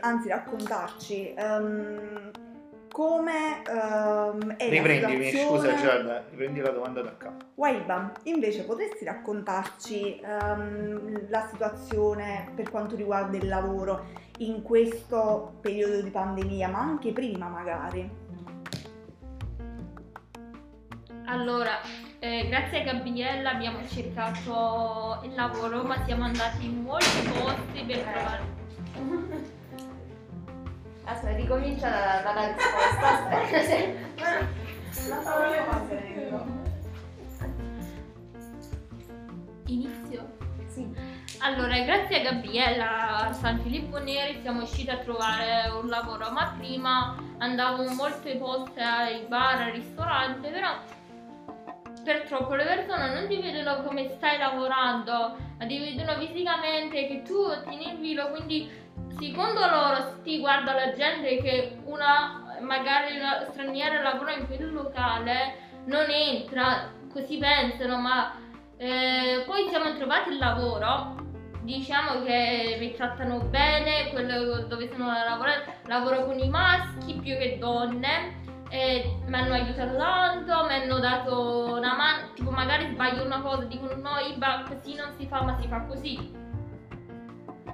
anzi 0.00 0.28
raccontarci 0.28 1.34
um, 1.36 2.30
come 2.92 3.62
um, 3.68 4.54
è 4.56 4.68
Riprendimi, 4.68 5.32
la 5.32 5.38
scusa 5.38 5.74
Giada, 5.76 6.24
riprendi 6.30 6.60
la 6.60 6.70
domanda 6.70 7.00
da 7.00 7.16
capo. 7.16 7.46
Waiba, 7.54 8.12
invece 8.24 8.64
potresti 8.64 9.04
raccontarci 9.04 10.20
um, 10.22 11.28
la 11.30 11.48
situazione 11.50 12.52
per 12.54 12.70
quanto 12.70 12.94
riguarda 12.94 13.38
il 13.38 13.48
lavoro 13.48 14.04
in 14.38 14.62
questo 14.62 15.54
periodo 15.62 16.02
di 16.02 16.10
pandemia, 16.10 16.68
ma 16.68 16.80
anche 16.80 17.12
prima 17.12 17.48
magari? 17.48 18.20
Allora, 21.24 21.80
eh, 22.18 22.46
grazie 22.46 22.82
a 22.82 22.84
Gabriella 22.84 23.52
abbiamo 23.52 23.78
cercato 23.88 25.22
il 25.24 25.34
lavoro, 25.34 25.82
ma 25.82 26.04
siamo 26.04 26.24
andati 26.24 26.66
in 26.66 26.82
molti 26.82 27.28
posti 27.38 27.84
per 27.86 27.98
trovare 28.00 29.50
Aspetta, 31.04 31.36
ricomincia 31.36 31.88
dalla, 32.22 32.46
risposta. 32.46 33.40
Aspetta. 33.40 34.46
Inizio? 39.66 40.28
Sì. 40.68 40.86
Allora, 41.40 41.76
grazie 41.80 42.20
a 42.20 42.32
Gabriella 42.32 43.16
a 43.26 43.32
San 43.32 43.60
Filippo 43.62 43.98
Neri 43.98 44.38
siamo 44.42 44.58
riusciti 44.58 44.90
a 44.90 44.98
trovare 44.98 45.70
un 45.70 45.88
lavoro, 45.88 46.30
ma 46.30 46.54
prima 46.56 47.16
andavo 47.38 47.82
in 47.82 47.94
molte 47.94 48.36
poste 48.36 48.80
ai 48.80 49.24
bar, 49.26 49.62
ai 49.62 49.72
ristoranti, 49.72 50.48
però 50.48 50.78
per 52.04 52.22
troppo 52.22 52.54
le 52.54 52.64
persone 52.64 53.12
non 53.12 53.26
ti 53.28 53.40
vedono 53.40 53.82
come 53.82 54.08
stai 54.16 54.38
lavorando, 54.38 55.36
ma 55.58 55.66
ti 55.66 55.78
vedono 55.78 56.18
fisicamente 56.20 57.06
che 57.08 57.22
tu 57.22 57.48
tieni 57.68 57.92
il 57.92 57.98
filo, 57.98 58.30
quindi 58.30 58.70
secondo 59.18 59.60
loro 59.60 60.20
ti 60.22 60.38
guarda 60.38 60.72
la 60.72 60.92
gente 60.92 61.36
che 61.38 61.78
una 61.84 62.56
magari 62.60 63.18
una 63.18 63.44
straniera 63.50 64.02
lavora 64.02 64.32
in 64.32 64.46
quel 64.46 64.72
locale 64.72 65.58
non 65.86 66.08
entra, 66.08 66.90
così 67.12 67.38
pensano, 67.38 67.96
ma 67.98 68.34
eh, 68.76 69.42
poi 69.46 69.68
siamo 69.68 69.94
trovati 69.94 70.30
il 70.30 70.38
lavoro. 70.38 71.20
Diciamo 71.62 72.22
che 72.24 72.76
mi 72.80 72.92
trattano 72.92 73.38
bene, 73.38 74.10
quello 74.10 74.66
dove 74.66 74.90
sono 74.90 75.08
a 75.08 75.22
lavorare, 75.22 75.78
lavoro 75.86 76.24
con 76.24 76.38
i 76.38 76.48
maschi 76.48 77.14
più 77.14 77.36
che 77.38 77.56
donne 77.60 78.40
mi 78.72 79.34
hanno 79.34 79.52
aiutato 79.52 79.96
tanto, 79.96 80.64
mi 80.64 80.74
hanno 80.74 80.98
dato 80.98 81.74
una 81.76 81.94
mano, 81.94 82.32
tipo 82.34 82.50
magari 82.50 82.88
sbaglio 82.92 83.24
una 83.24 83.42
cosa, 83.42 83.64
dicono 83.64 83.94
no 83.96 84.18
Iba 84.18 84.64
così 84.66 84.94
non 84.94 85.12
si 85.18 85.26
fa 85.26 85.42
ma 85.42 85.58
si 85.60 85.68
fa 85.68 85.82
così. 85.82 86.41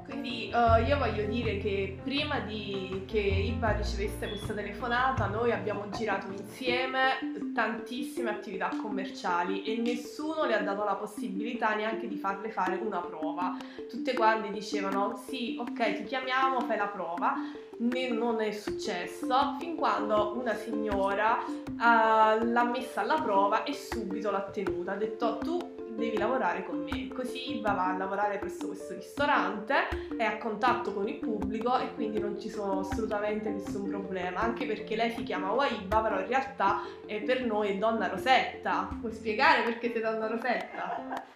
Quindi 0.09 0.51
uh, 0.55 0.83
io 0.87 0.97
voglio 0.97 1.27
dire 1.27 1.59
che 1.59 1.99
prima 2.03 2.41
di 2.41 3.05
che 3.07 3.19
Iba 3.19 3.73
ricevesse 3.73 4.27
questa 4.27 4.55
telefonata 4.55 5.27
noi 5.27 5.53
abbiamo 5.53 5.91
girato 5.91 6.31
insieme 6.31 7.53
tantissime 7.55 8.31
attività 8.31 8.71
commerciali 8.81 9.65
e 9.65 9.77
nessuno 9.77 10.47
le 10.47 10.55
ha 10.55 10.63
dato 10.63 10.83
la 10.83 10.95
possibilità 10.95 11.75
neanche 11.75 12.09
di 12.09 12.17
farle 12.17 12.51
fare 12.51 12.81
una 12.83 13.01
prova. 13.01 13.59
Tutte 13.89 14.15
quante 14.15 14.51
dicevano 14.51 15.23
sì, 15.27 15.59
ok, 15.61 15.97
ti 15.97 16.05
chiamiamo, 16.05 16.61
fai 16.61 16.79
la 16.79 16.87
prova 16.87 17.35
né 17.81 18.09
non 18.09 18.41
è 18.41 18.51
successo 18.51 19.57
fin 19.59 19.77
quando 19.77 20.37
una 20.37 20.55
signora 20.55 21.45
uh, 21.47 22.45
l'ha 22.45 22.65
messa 22.65 23.03
alla 23.03 23.21
prova 23.21 23.65
e 23.65 23.75
subito 23.75 24.31
l'ha 24.31 24.43
tenuta. 24.43 24.93
Ha 24.93 24.97
detto 24.97 25.39
tu 25.39 25.78
devi 25.99 26.17
lavorare 26.17 26.65
con 26.65 26.83
me. 26.83 27.09
Così 27.09 27.57
Iva 27.57 27.73
va 27.73 27.89
a 27.89 27.97
lavorare 27.97 28.39
presso 28.39 28.69
questo 28.69 28.95
ristorante, 28.95 29.89
è 30.17 30.25
a 30.25 30.39
contatto 30.39 30.95
con 30.95 31.09
il 31.09 31.17
pubblico 31.17 31.79
e 31.79 31.93
quindi 31.95 32.21
non 32.21 32.41
ci 32.41 32.49
sono 32.49 32.81
assolutamente 32.81 33.51
nessun 33.51 33.89
problema, 33.89 34.41
anche 34.41 34.65
perché 34.67 34.97
lei 34.97 35.11
si 35.11 35.25
chiama 35.25 35.53
Waiba, 35.53 36.01
però 36.01 36.21
in 36.21 36.29
realtà 36.29 36.83
è 37.05 37.21
per 37.23 37.45
noi 37.45 37.71
è 37.71 37.77
Donna 37.77 38.09
Rosetta. 38.09 38.89
Puoi 39.01 39.13
spiegare 39.13 39.63
perché 39.63 39.91
sei 39.93 40.01
Donna 40.01 40.29
Rosetta? 40.29 41.27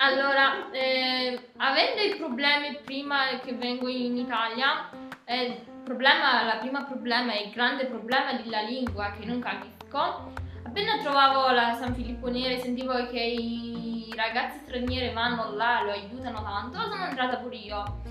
Allora, 0.00 0.70
eh, 0.70 1.40
avendo 1.56 2.00
i 2.02 2.16
problemi 2.16 2.78
prima 2.84 3.40
che 3.42 3.52
vengo 3.52 3.88
in 3.88 4.16
Italia, 4.16 4.88
eh, 5.24 5.60
problema, 5.82 6.44
la 6.44 6.58
prima 6.58 6.84
problema 6.84 7.34
il 7.34 7.50
grande 7.50 7.86
problema 7.86 8.34
della 8.34 8.60
lingua 8.60 9.10
che 9.18 9.26
non 9.26 9.40
capisco. 9.40 10.46
Appena 10.78 11.02
trovavo 11.02 11.50
la 11.50 11.74
San 11.74 11.92
Filippo 11.92 12.30
Nere 12.30 12.60
sentivo 12.60 12.92
che 13.08 13.18
i 13.18 14.12
ragazzi 14.14 14.60
stranieri 14.60 15.12
vanno 15.12 15.52
là, 15.56 15.82
lo 15.82 15.90
aiutano 15.90 16.40
tanto, 16.40 16.78
sono 16.78 17.04
entrata 17.04 17.38
pure 17.38 17.56
io. 17.56 18.02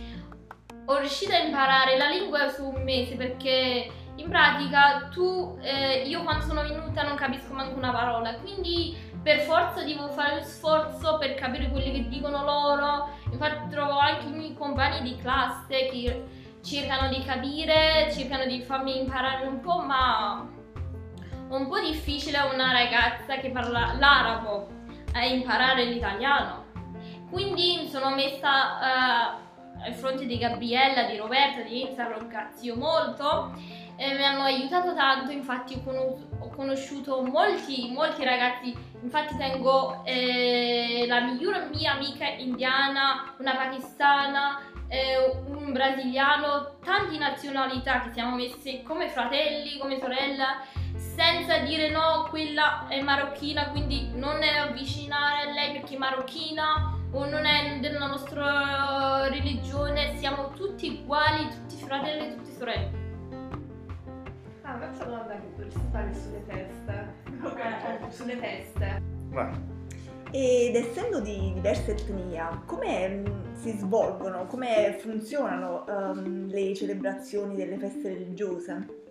Ho 0.87 0.97
riuscito 0.97 1.31
a 1.31 1.37
imparare 1.37 1.95
la 1.95 2.09
lingua 2.09 2.49
su 2.49 2.65
un 2.67 2.83
mese 2.83 3.15
perché 3.15 3.89
in 4.15 4.27
pratica 4.27 5.07
tu, 5.13 5.57
eh, 5.61 6.09
io 6.09 6.23
quando 6.23 6.43
sono 6.43 6.61
venuta 6.63 7.03
non 7.03 7.15
capisco 7.15 7.53
manco 7.53 7.77
una 7.77 7.93
parola, 7.93 8.33
quindi 8.33 8.97
per 9.23 9.39
forza 9.39 9.81
devo 9.83 10.09
fare 10.09 10.35
lo 10.35 10.43
sforzo 10.43 11.17
per 11.17 11.35
capire 11.35 11.69
quelli 11.69 11.93
che 11.93 12.09
dicono 12.09 12.43
loro. 12.43 13.07
Infatti 13.31 13.69
trovo 13.69 13.97
anche 13.97 14.25
i 14.25 14.31
miei 14.31 14.53
compagni 14.53 15.09
di 15.09 15.17
classe 15.21 15.87
che 15.89 16.25
cercano 16.61 17.07
di 17.07 17.23
capire, 17.23 18.11
cercano 18.11 18.45
di 18.45 18.61
farmi 18.61 18.99
imparare 18.99 19.47
un 19.47 19.61
po', 19.61 19.79
ma 19.79 20.55
un 21.49 21.67
po' 21.67 21.79
difficile 21.79 22.37
una 22.53 22.71
ragazza 22.71 23.37
che 23.37 23.49
parla 23.49 23.95
l'arabo 23.97 24.67
a 25.13 25.25
imparare 25.25 25.85
l'italiano. 25.85 26.65
Quindi 27.29 27.79
mi 27.81 27.89
sono 27.89 28.13
messa 28.15 28.77
uh, 28.77 29.83
al 29.85 29.93
fronte 29.93 30.25
di 30.25 30.37
Gabriella, 30.37 31.03
di 31.03 31.17
Roberta, 31.17 31.61
di 31.61 31.83
Enza, 31.83 32.07
ringrazio 32.07 32.75
molto. 32.75 33.53
E 33.99 34.13
mi 34.13 34.23
hanno 34.23 34.43
aiutato 34.43 34.93
tanto, 34.93 35.31
infatti 35.31 35.73
ho, 35.73 35.83
conosciuto, 35.83 36.35
ho 36.39 36.49
conosciuto 36.49 37.23
molti, 37.23 37.91
molti 37.91 38.23
ragazzi 38.23 38.75
Infatti 39.01 39.37
tengo 39.37 40.03
eh, 40.05 41.05
la 41.07 41.21
migliore 41.21 41.69
mia 41.71 41.93
amica 41.93 42.25
indiana, 42.25 43.35
una 43.37 43.55
pakistana, 43.55 44.59
eh, 44.87 45.17
un 45.47 45.71
brasiliano, 45.71 46.77
tante 46.83 47.17
nazionalità 47.17 48.01
che 48.01 48.11
siamo 48.11 48.35
messi 48.35 48.81
come 48.83 49.07
fratelli, 49.07 49.77
come 49.77 49.99
sorella, 49.99 50.61
senza 51.17 51.57
dire 51.65 51.89
no, 51.89 52.27
quella 52.29 52.87
è 52.87 53.01
marocchina, 53.01 53.71
quindi 53.71 54.11
non 54.13 54.43
è 54.43 54.55
avvicinare 54.55 55.49
a 55.49 55.51
lei 55.51 55.71
perché 55.71 55.95
è 55.95 55.97
marocchina 55.97 56.95
o 57.11 57.25
non 57.27 57.43
è 57.43 57.79
della 57.79 58.05
nostra 58.05 59.27
religione, 59.27 60.15
siamo 60.17 60.51
tutti 60.51 61.01
uguali, 61.01 61.47
tutti 61.49 61.83
fratelli, 61.83 62.35
tutti 62.35 62.51
sorelle. 62.51 63.05
Ah, 64.61 64.73
questa 64.73 65.05
domanda 65.05 65.33
che 65.39 65.49
dovresti 65.55 65.79
fare 65.91 66.13
sulle 66.13 66.45
teste. 66.45 67.13
Ok, 67.41 68.13
sulle 68.13 68.39
teste. 68.39 69.01
Vai. 69.29 69.75
Ed 70.29 70.75
essendo 70.75 71.19
di 71.19 71.51
diversa 71.53 71.91
etnia, 71.91 72.61
come 72.67 73.07
mm, 73.07 73.55
si 73.55 73.71
svolgono, 73.71 74.45
come 74.45 74.95
funzionano 74.99 75.83
um, 75.87 76.45
le 76.47 76.75
celebrazioni 76.75 77.55
delle 77.55 77.77
feste 77.77 78.09
religiose? 78.09 79.05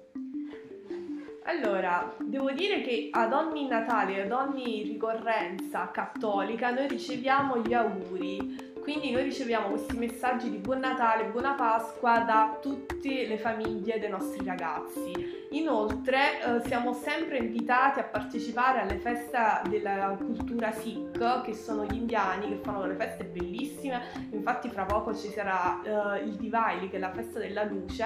Allora, 1.49 2.13
devo 2.19 2.51
dire 2.51 2.81
che 2.81 3.09
ad 3.13 3.33
ogni 3.33 3.69
Natale, 3.69 4.23
ad 4.25 4.33
ogni 4.33 4.83
ricorrenza 4.83 5.93
cattolica, 5.93 6.73
noi 6.73 6.89
riceviamo 6.89 7.59
gli 7.59 7.73
auguri 7.73 8.75
quindi 8.87 9.11
noi 9.11 9.25
riceviamo 9.25 9.71
questi 9.71 9.97
messaggi 9.97 10.49
di 10.49 10.59
buon 10.59 10.79
Natale, 10.79 11.25
buona 11.25 11.55
Pasqua 11.55 12.21
da 12.21 12.57
tutte 12.63 13.27
le 13.27 13.37
famiglie 13.37 13.99
dei 13.99 14.09
nostri 14.09 14.47
ragazzi. 14.47 15.49
Inoltre 15.51 16.41
eh, 16.41 16.69
siamo 16.69 16.93
sempre 16.93 17.39
invitati 17.39 17.99
a 17.99 18.05
partecipare 18.05 18.83
alle 18.83 18.99
feste 18.99 19.39
della 19.69 20.15
cultura 20.17 20.71
Sikh, 20.71 21.43
che 21.43 21.53
sono 21.53 21.85
gli 21.85 21.97
indiani 21.97 22.47
che 22.47 22.61
fanno 22.63 22.83
delle 22.83 22.95
feste 22.95 23.25
bellissime. 23.25 24.03
Infatti 24.31 24.69
fra 24.69 24.85
poco 24.85 25.13
ci 25.17 25.31
sarà 25.31 25.83
eh, 25.83 26.21
il 26.21 26.37
Diwali, 26.37 26.89
che 26.89 26.99
è 26.99 27.01
la 27.01 27.11
festa 27.11 27.41
della 27.41 27.65
luce, 27.65 28.05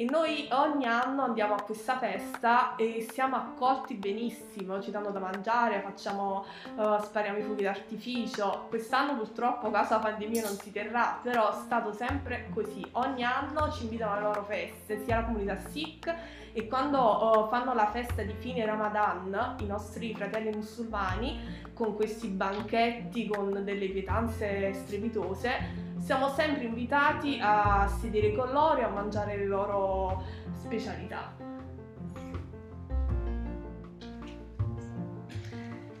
e 0.00 0.04
noi 0.04 0.48
ogni 0.52 0.86
anno 0.86 1.24
andiamo 1.24 1.54
a 1.54 1.60
questa 1.60 1.98
festa 1.98 2.74
e 2.76 3.06
siamo 3.12 3.36
accolti 3.36 3.94
benissimo, 3.94 4.80
ci 4.80 4.90
danno 4.90 5.10
da 5.10 5.18
mangiare, 5.18 5.82
facciamo, 5.82 6.46
uh, 6.76 6.98
spariamo 7.02 7.36
i 7.36 7.42
fuochi 7.42 7.64
d'artificio. 7.64 8.64
Quest'anno 8.70 9.14
purtroppo 9.14 9.66
a 9.66 9.70
causa 9.70 9.98
pandemia 10.20 10.42
non 10.42 10.56
si 10.58 10.70
terrà, 10.70 11.18
però 11.22 11.50
è 11.50 11.54
stato 11.64 11.92
sempre 11.92 12.50
così. 12.52 12.86
Ogni 12.92 13.24
anno 13.24 13.72
ci 13.72 13.84
invitano 13.84 14.12
alle 14.12 14.20
loro 14.20 14.44
feste, 14.44 15.02
sia 15.02 15.16
la 15.16 15.24
comunità 15.24 15.58
Sikh 15.58 16.14
e 16.52 16.66
quando 16.66 16.98
uh, 16.98 17.48
fanno 17.48 17.72
la 17.72 17.90
festa 17.90 18.22
di 18.22 18.34
fine 18.38 18.66
Ramadan, 18.66 19.56
i 19.60 19.66
nostri 19.66 20.14
fratelli 20.14 20.54
musulmani, 20.54 21.70
con 21.72 21.94
questi 21.94 22.28
banchetti 22.28 23.28
con 23.28 23.64
delle 23.64 23.88
pietanze 23.88 24.74
strepitose, 24.74 25.88
siamo 26.00 26.28
sempre 26.28 26.64
invitati 26.64 27.38
a 27.40 27.88
sedere 28.00 28.32
con 28.32 28.50
loro 28.50 28.80
e 28.80 28.82
a 28.82 28.88
mangiare 28.88 29.38
le 29.38 29.46
loro 29.46 30.22
specialità. 30.52 31.34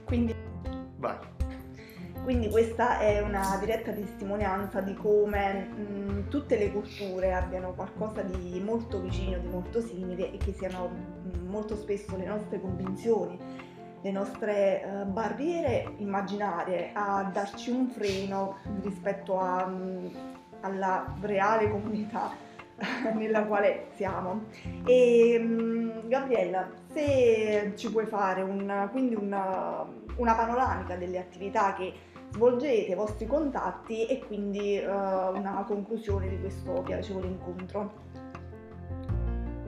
Quindi, 0.04 0.34
Vai. 0.98 1.39
Quindi 2.22 2.48
questa 2.48 2.98
è 2.98 3.20
una 3.20 3.56
diretta 3.58 3.92
testimonianza 3.92 4.80
di 4.80 4.94
come 4.94 5.52
mh, 5.54 6.28
tutte 6.28 6.58
le 6.58 6.70
culture 6.70 7.32
abbiano 7.32 7.72
qualcosa 7.72 8.22
di 8.22 8.60
molto 8.60 9.00
vicino, 9.00 9.38
di 9.38 9.48
molto 9.48 9.80
simile 9.80 10.32
e 10.32 10.36
che 10.36 10.52
siano 10.52 10.88
mh, 10.88 11.46
molto 11.48 11.76
spesso 11.76 12.16
le 12.16 12.26
nostre 12.26 12.60
convinzioni, 12.60 13.38
le 14.02 14.10
nostre 14.10 14.84
uh, 14.84 15.06
barriere 15.06 15.94
immaginarie 15.98 16.90
a 16.92 17.28
darci 17.32 17.70
un 17.70 17.88
freno 17.88 18.58
rispetto 18.82 19.38
a, 19.38 19.66
mh, 19.66 20.10
alla 20.60 21.14
reale 21.20 21.70
comunità 21.70 22.30
nella 23.14 23.44
quale 23.44 23.88
siamo. 23.94 24.44
E 24.84 26.02
Gabriella, 26.06 26.68
se 26.92 27.72
ci 27.76 27.90
puoi 27.90 28.06
fare 28.06 28.42
un, 28.42 28.88
quindi 28.90 29.14
una, 29.14 29.86
una 30.16 30.34
panoramica 30.34 30.96
delle 30.96 31.18
attività 31.18 31.74
che 31.74 32.08
svolgete, 32.32 32.92
i 32.92 32.94
vostri 32.94 33.26
contatti 33.26 34.06
e 34.06 34.18
quindi 34.24 34.78
uh, 34.78 34.90
una 34.90 35.64
conclusione 35.66 36.28
di 36.28 36.40
questo 36.40 36.82
piacevole 36.82 37.26
incontro. 37.26 38.08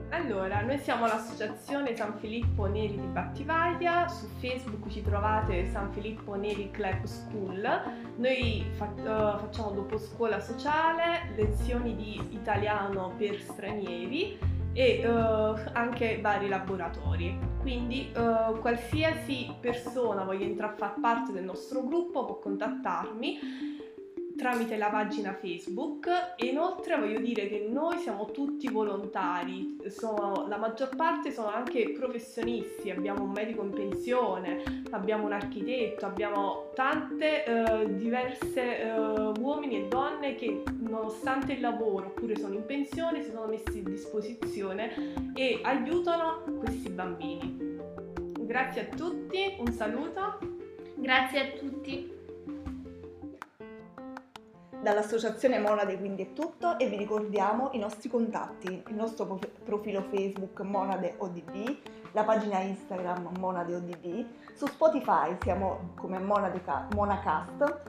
Allora, 0.09 0.61
noi 0.61 0.77
siamo 0.77 1.07
l'associazione 1.07 1.95
San 1.95 2.13
Filippo 2.19 2.67
Neri 2.67 2.99
di 2.99 3.07
Battivaglia, 3.07 4.07
su 4.07 4.27
Facebook 4.39 4.87
ci 4.89 5.01
trovate 5.01 5.65
San 5.71 5.91
Filippo 5.91 6.35
Neri 6.35 6.69
Club 6.69 7.03
School, 7.03 7.81
noi 8.17 8.63
fa- 8.73 8.93
uh, 8.95 9.39
facciamo 9.39 9.71
dopo 9.71 9.97
scuola 9.97 10.39
sociale, 10.39 11.33
lezioni 11.35 11.95
di 11.95 12.27
italiano 12.29 13.13
per 13.17 13.41
stranieri 13.41 14.37
e 14.73 15.07
uh, 15.07 15.55
anche 15.73 16.19
vari 16.21 16.49
laboratori. 16.49 17.51
Quindi 17.61 18.11
uh, 18.15 18.59
qualsiasi 18.59 19.53
persona 19.59 20.23
voglia 20.23 20.45
entrare 20.45 20.73
a 20.73 20.75
far 20.75 20.95
parte 20.99 21.31
del 21.31 21.45
nostro 21.45 21.83
gruppo 21.83 22.25
può 22.25 22.39
contattarmi 22.39 23.72
tramite 24.35 24.77
la 24.77 24.89
pagina 24.89 25.33
Facebook 25.33 26.07
e 26.35 26.47
inoltre 26.47 26.97
voglio 26.97 27.19
dire 27.19 27.47
che 27.47 27.67
noi 27.69 27.97
siamo 27.99 28.31
tutti 28.31 28.67
volontari, 28.69 29.77
sono, 29.87 30.45
la 30.47 30.57
maggior 30.57 30.95
parte 30.95 31.31
sono 31.31 31.49
anche 31.49 31.91
professionisti, 31.91 32.89
abbiamo 32.89 33.23
un 33.23 33.31
medico 33.31 33.63
in 33.63 33.71
pensione, 33.71 34.83
abbiamo 34.91 35.25
un 35.25 35.33
architetto, 35.33 36.05
abbiamo 36.05 36.71
tante 36.73 37.45
eh, 37.45 37.95
diverse 37.95 38.81
eh, 38.81 38.99
uomini 39.39 39.83
e 39.83 39.87
donne 39.87 40.35
che 40.35 40.63
nonostante 40.79 41.53
il 41.53 41.61
lavoro 41.61 42.07
oppure 42.07 42.35
sono 42.37 42.55
in 42.55 42.65
pensione 42.65 43.23
si 43.23 43.31
sono 43.31 43.47
messi 43.47 43.79
a 43.79 43.89
disposizione 43.89 45.33
e 45.35 45.59
aiutano 45.63 46.43
questi 46.59 46.89
bambini. 46.89 47.81
Grazie 48.39 48.89
a 48.89 48.95
tutti, 48.95 49.55
un 49.59 49.71
saluto. 49.71 50.39
Grazie 50.95 51.39
a 51.39 51.57
tutti. 51.57 52.22
Dall'associazione 54.83 55.59
Monade 55.59 55.97
quindi 55.97 56.23
è 56.23 56.33
tutto 56.33 56.77
e 56.77 56.89
vi 56.89 56.97
ricordiamo 56.97 57.69
i 57.71 57.79
nostri 57.79 58.09
contatti, 58.09 58.83
il 58.85 58.95
nostro 58.95 59.25
prof- 59.25 59.47
profilo 59.63 60.01
Facebook 60.09 60.59
Monade 60.59 61.15
ODB, 61.19 61.77
la 62.11 62.25
pagina 62.25 62.59
Instagram 62.59 63.29
Monade 63.39 63.75
ODB, 63.75 64.25
su 64.53 64.65
Spotify 64.67 65.37
siamo 65.41 65.91
come 65.95 66.19
Monade 66.19 66.61
Ca- 66.65 66.85
Monacast, 66.93 67.81